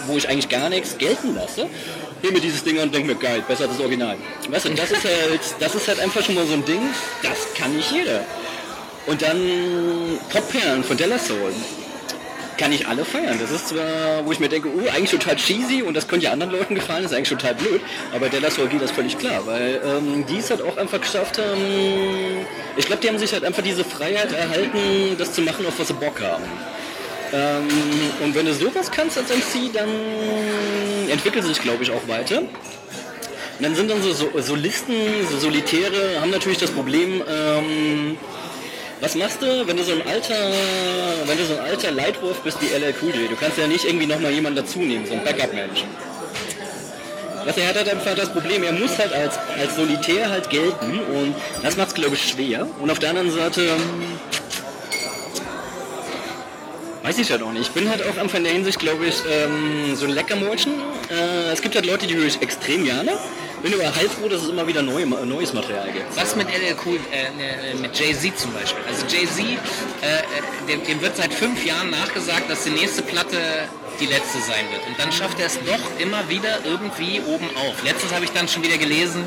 [0.06, 1.66] wo ich eigentlich gar nichts gelten lasse.
[2.22, 4.16] Mir dieses Ding und denke mir, geil, besser als das Original.
[4.48, 6.80] Weißt du, das ist halt, das ist halt einfach schon mal so ein Ding,
[7.22, 8.24] das kann nicht jeder.
[9.08, 11.52] Und dann Popperlen von Della Soul.
[12.58, 13.38] Kann ich alle feiern.
[13.40, 16.32] Das ist zwar, wo ich mir denke, oh, eigentlich total cheesy und das könnte ja
[16.32, 17.80] anderen Leuten gefallen, ist eigentlich total blöd,
[18.12, 21.38] aber Della Soul geht das völlig klar, weil ähm, die es halt auch einfach geschafft
[21.38, 21.62] haben,
[22.76, 25.88] ich glaube, die haben sich halt einfach diese Freiheit erhalten, das zu machen, auf was
[25.88, 26.44] sie Bock haben.
[27.32, 27.68] Ähm,
[28.24, 29.88] und wenn du sowas kannst als MC, dann
[31.08, 32.40] entwickelt sich, glaube ich, auch weiter.
[32.40, 32.48] Und
[33.60, 34.94] dann sind dann so, so Solisten,
[35.30, 38.16] so Solitäre, haben natürlich das Problem, ähm,
[39.00, 40.34] was machst du, wenn du so ein alter,
[41.26, 43.30] wenn du so ein alter Leitwurf bist wie LL Cool J?
[43.30, 45.84] Du kannst ja nicht irgendwie nochmal jemanden dazu nehmen, so ein Backup-Mensch.
[47.44, 50.98] Was er hat halt einfach das Problem, er muss halt als, als Solitär halt gelten
[50.98, 52.66] und das macht es glaube ich schwer.
[52.80, 54.18] Und auf der anderen Seite, ähm,
[57.04, 57.68] weiß ich halt auch nicht.
[57.68, 60.72] Ich bin halt auch einfach in der Hinsicht, glaube ich, ähm, so ein Leckermäulchen.
[61.10, 63.12] Äh, es gibt halt Leute, die höre ich extrem gerne.
[63.62, 66.16] Bin aber heilfroh, dass es immer wieder neue, neues Material gibt.
[66.16, 68.82] Was mit LL Cool, äh, ne, mit Jay-Z zum Beispiel?
[68.88, 70.22] Also Jay-Z, äh, äh,
[70.68, 73.36] dem, dem wird seit fünf Jahren nachgesagt, dass die nächste Platte
[74.00, 74.86] die letzte sein wird.
[74.86, 77.82] Und dann schafft er es doch immer wieder irgendwie oben auf.
[77.82, 79.24] Letztens habe ich dann schon wieder gelesen,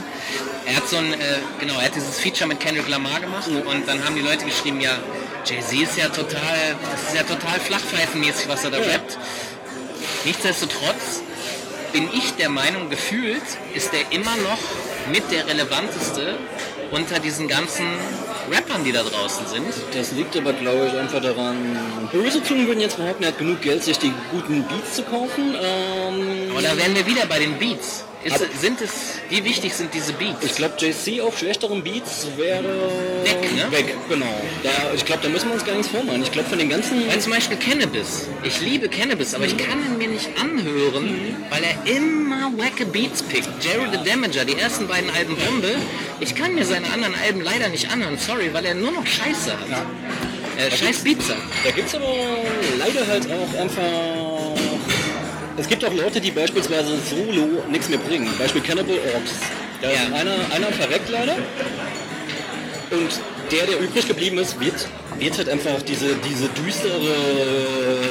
[0.65, 1.17] er hat so ein, äh,
[1.59, 4.79] genau, er hat dieses Feature mit Kendrick Lamar gemacht und dann haben die Leute geschrieben,
[4.79, 4.97] ja,
[5.45, 8.93] Jay-Z ist ja total, das ist ja total flachpfeifenmäßig, was er da Ja.
[8.93, 9.17] rappt.
[10.23, 11.21] Nichtsdestotrotz
[11.91, 14.59] bin ich der Meinung, gefühlt ist er immer noch
[15.11, 16.37] mit der relevanteste
[16.91, 17.85] unter diesen ganzen
[18.51, 19.67] Rappern, die da draußen sind.
[19.93, 21.57] Das liegt aber, glaube ich, einfach daran.
[22.11, 25.55] Böse Zungen würden jetzt behaupten, er hat genug Geld, sich die guten Beats zu kaufen.
[25.55, 28.05] Ähm, Aber da wären wir wieder bei den Beats.
[28.23, 30.45] Ist, sind es, wie wichtig sind diese Beats?
[30.45, 32.63] Ich glaube, JC auf schlechteren Beats wäre
[33.23, 33.71] Weg, ne?
[33.71, 34.41] weg genau.
[34.61, 36.21] Da, ich glaube, da müssen wir uns gar nichts vormachen.
[36.21, 37.07] Ich glaube, von den ganzen...
[37.07, 38.27] Weil zum Beispiel Cannabis.
[38.43, 43.23] Ich liebe Cannabis, aber ich kann ihn mir nicht anhören, weil er immer wacke Beats
[43.23, 43.49] pickt.
[43.63, 45.75] Jerry the Damager, die ersten beiden Alben Bombe.
[46.19, 49.51] Ich kann mir seine anderen Alben leider nicht anhören, sorry, weil er nur noch Scheiße
[49.51, 49.85] hat.
[50.57, 51.37] Äh, scheiß Beats hat.
[51.63, 52.05] Da gibt es aber
[52.77, 54.30] leider halt auch einfach...
[55.57, 58.29] Es gibt auch Leute, die beispielsweise solo nichts mehr bringen.
[58.39, 59.31] Beispiel Cannibal Orcs.
[59.81, 60.15] Da ist Ja.
[60.15, 61.35] einer, einer verreckt leider.
[62.91, 63.09] Und
[63.51, 64.87] der, der übrig geblieben ist, wird,
[65.19, 67.15] wird halt einfach diese, diese düstere...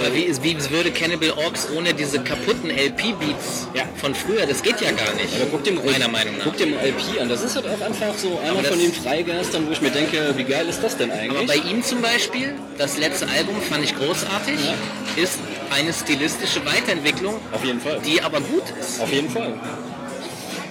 [0.05, 3.83] Aber wie, wie würde Cannibal Orcs ohne diese kaputten LP-Beats Ja.
[3.97, 5.35] von früher, das geht ja gar nicht.
[5.41, 6.45] Aber guck mal- meiner Meinung nach.
[6.45, 7.29] Guck mal LP an.
[7.29, 10.35] Das ist halt auch einfach so einer Aber von den Freigeistern, wo ich mir denke,
[10.37, 11.47] wie geil ist das denn Aber eigentlich?
[11.63, 14.59] bei ihm zum Beispiel, das letzte Album fand ich großartig,
[15.17, 15.39] ist
[15.71, 18.01] eine stilistische Weiterentwicklung, Auf jeden Fall.
[18.05, 19.01] die aber gut ist.
[19.01, 19.55] Auf jeden Fall.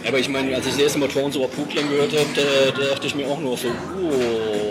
[0.08, 2.90] Aber ich meine, als ich das erste Mal Torrents über Puklang gehört habe, da, da
[2.94, 4.70] dachte ich mir auch nur so, oh,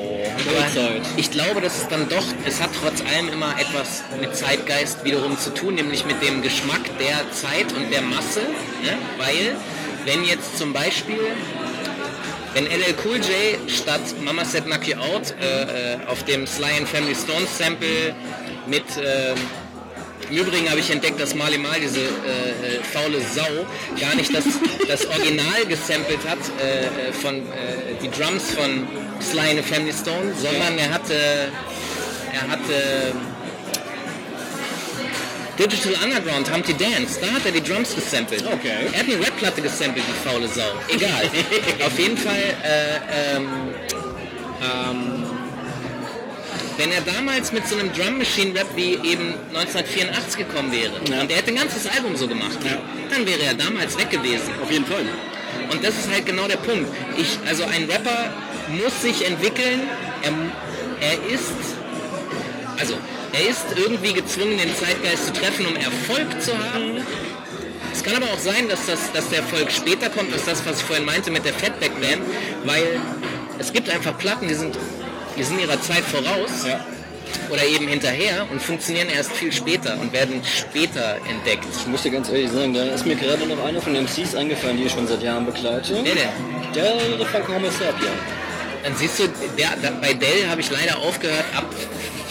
[0.51, 1.03] Weltzeit.
[1.17, 5.39] Ich glaube, dass es dann doch, es hat trotz allem immer etwas mit Zeitgeist wiederum
[5.39, 8.41] zu tun, nämlich mit dem Geschmack der Zeit und der Masse.
[8.83, 8.99] Ne?
[9.19, 9.57] Weil,
[10.05, 11.21] wenn jetzt zum Beispiel,
[12.55, 16.79] wenn LL Cool J statt Mama Said Knock You Out äh, äh, auf dem Sly
[16.79, 18.15] and Family Stones Sample
[18.67, 19.37] mit ähm,
[20.31, 23.67] im Übrigen habe ich entdeckt, dass Marley Mal diese äh, äh, faule Sau
[24.01, 24.45] gar nicht das,
[24.87, 27.41] das Original gesampelt hat äh, äh, von äh,
[28.03, 28.87] die Drums von
[29.21, 31.51] Sly and the Family Stone, sondern er hatte
[32.33, 33.15] er hatte
[35.59, 38.45] Digital Underground, Humpty Dance, da hat er die Drums gesampelt.
[38.47, 38.87] Okay.
[38.93, 40.63] Er hat eine Rap-Platte gesampelt, die faule Sau.
[40.89, 41.29] Egal.
[41.87, 43.49] Auf jeden Fall äh, ähm,
[44.63, 45.18] ähm,
[46.79, 51.21] wenn er damals mit so einem Drum Machine Rap wie eben 1984 gekommen wäre Ja.
[51.21, 52.79] und er hätte ein ganzes Album so gemacht, Ja.
[53.11, 54.49] dann wäre er damals weg gewesen.
[54.63, 55.05] Auf jeden Fall.
[55.71, 56.89] Und das ist halt genau der Punkt.
[57.17, 58.33] Ich, also ein Rapper
[58.69, 59.83] muss sich entwickeln.
[60.23, 60.33] Er,
[61.01, 61.53] er ist,
[62.79, 62.95] also
[63.33, 67.03] er ist irgendwie gezwungen, den Zeitgeist zu treffen, um Erfolg zu haben.
[67.93, 70.79] Es kann aber auch sein, dass, das, dass der Erfolg später kommt, dass das, was
[70.79, 72.23] ich vorhin meinte mit der Fatback Band,
[72.65, 73.01] weil
[73.59, 74.77] es gibt einfach Platten, die sind,
[75.39, 76.81] die sind ihrer Zeit voraus Ja.
[77.51, 81.65] oder eben hinterher und funktionieren erst viel später und werden später entdeckt.
[81.79, 84.35] Ich muss dir ganz ehrlich sagen, da ist mir gerade noch einer von den MCs
[84.35, 85.95] eingefallen, die ich schon seit Jahren begleite.
[86.03, 87.19] Wer denn?
[87.19, 88.13] Der Franco Homo Sapien.
[88.85, 89.25] Dann siehst du,
[89.59, 91.67] der, der, bei Dell habe ich leider aufgehört ab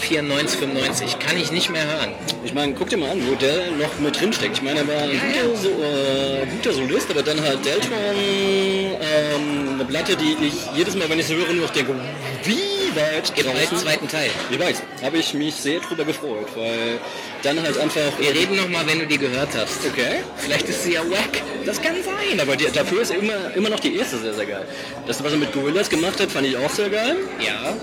[0.00, 1.18] 94, 95.
[1.18, 2.12] Kann ich nicht mehr hören.
[2.44, 4.56] Ich meine, guck dir mal an, wo der noch mit drin steckt.
[4.56, 9.74] Ich meine, er war ein guter, So, äh, guter Solist, aber dann halt Deltron, ähm,
[9.74, 11.94] eine Platte, die ich jedes Mal, wenn ich sie höre, nur noch denke,
[12.44, 12.58] wie
[12.96, 13.78] weit Gibt einen draußen?
[13.78, 14.30] zweiten Teil.
[14.50, 16.98] Ich weiß, habe ich mich sehr drüber gefreut, weil
[17.42, 18.18] dann halt einfach...
[18.18, 19.84] Wir reden nochmal, wenn du die gehört hast.
[19.86, 20.22] Okay.
[20.36, 21.42] Vielleicht ist sie ja wack.
[21.64, 24.66] Das kann sein, aber die, dafür ist immer, immer noch die erste sehr, sehr geil.
[25.06, 27.16] Das, was er mit Gorillas gemacht hat, fand ich auch sehr geil.
[27.40, 27.76] Ja.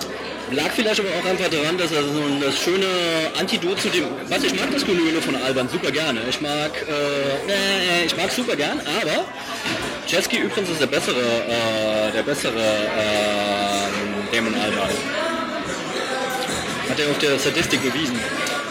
[0.51, 2.85] Lag vielleicht aber auch einfach daran, dass er so ein- das schöne
[3.39, 6.21] Antidot zu dem, was ich mag das Gelöle von Alban super gerne.
[6.29, 9.25] Ich mag, äh, ich mag super gern, aber
[10.07, 14.89] Jetski übrigens ist der bessere, äh, der bessere äh, Damon Alban.
[16.89, 18.19] Hat er auf der Statistik bewiesen.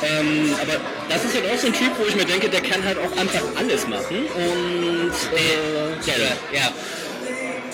[0.03, 0.75] Ähm, aber
[1.09, 3.17] das ist halt auch so ein Typ, wo ich mir denke, der kann halt auch
[3.19, 4.27] einfach alles machen.
[4.35, 6.15] Und äh, ja,
[6.53, 6.73] Ja.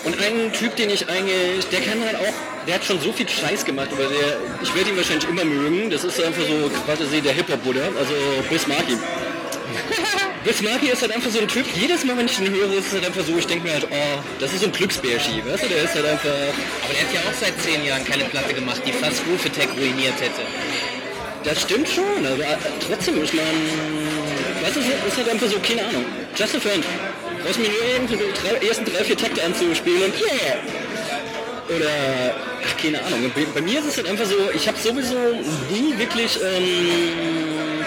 [0.05, 2.33] Und ein Typ, den ich eigentlich, der kann halt auch,
[2.67, 5.91] der hat schon so viel Scheiß gemacht, aber der, ich werde ihn wahrscheinlich immer mögen.
[5.91, 8.15] Das ist einfach so quasi der Hip-Hop-Bruder, also
[8.49, 8.97] Bis Markie.
[10.45, 12.87] Bis Markie ist halt einfach so ein Typ, jedes Mal, wenn ich ihn höre, ist
[12.87, 15.65] es halt einfach so, ich denke mir halt, oh, das ist so ein Glücksbärschi, weißt
[15.65, 18.55] du, der ist halt einfach, Aber der hat ja auch seit zehn Jahren keine Platte
[18.55, 20.43] gemacht, die fast Attack ruiniert hätte.
[21.45, 23.49] das stimmt schon, aber trotzdem, ich meine,
[24.63, 26.85] weißt du, ist halt einfach so, keine Ahnung, just a friend,
[27.59, 30.59] mir nur irgendwie die ersten drei, vier Takte anzuspielen und yeah!
[31.77, 32.35] Oder,
[32.67, 33.31] ach, keine Ahnung.
[33.55, 35.15] Bei, mir ist es halt einfach so, ich habe sowieso
[35.71, 37.85] nie wirklich ähm,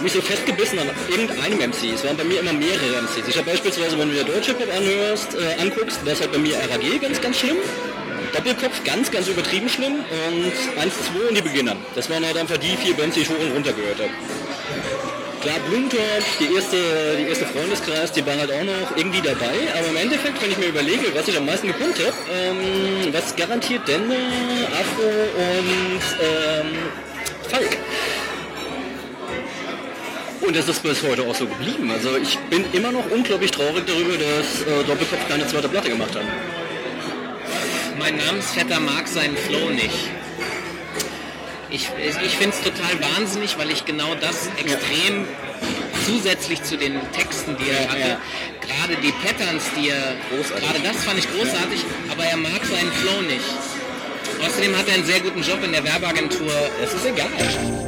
[0.00, 1.94] mich so festgebissen an irgendeinem MC.
[1.94, 3.28] Es waren bei mir immer mehrere MCs.
[3.28, 6.38] Ich habe beispielsweise, wenn du dir Deutsche Hip anhörst, äh, anguckst, war es halt bei
[6.38, 7.56] mir RAG ganz, ganz schlimm.
[8.32, 11.76] Doppelkopf ganz, ganz übertrieben schlimm und 1, 2 und die Beginner.
[11.94, 14.10] Das waren halt einfach die vier Bands, die ich hoch und runter gehört habe.
[15.44, 16.00] Klar, Blumentop,
[16.40, 16.78] die erste,
[17.18, 20.56] die erste Freundeskreis, die waren halt auch noch irgendwie dabei, aber im Endeffekt, wenn ich
[20.56, 24.16] mir überlege, was ich am meisten gekonnt habe, ähm, was garantiert Dende,
[24.72, 26.78] Afro und ähm,
[27.50, 27.76] Falk.
[30.40, 31.90] Und das ist bis heute auch so geblieben.
[31.90, 36.14] Also ich bin immer noch unglaublich traurig darüber, dass äh, Doppelkopf keine zweite Platte gemacht
[36.14, 36.22] hat.
[37.98, 40.08] Mein Namensvetter mag seinen Flow nicht.
[41.74, 45.26] Ich, ich finde es total wahnsinnig, weil ich genau das extrem
[46.06, 48.18] zusätzlich zu den Texten, die er hatte.
[48.60, 53.22] Gerade die Patterns, die er, gerade das fand ich großartig, aber er mag seinen Flow
[53.22, 53.44] nicht.
[54.46, 56.52] Außerdem hat er einen sehr guten Job in der Werbeagentur.
[56.80, 57.83] Das ist egal.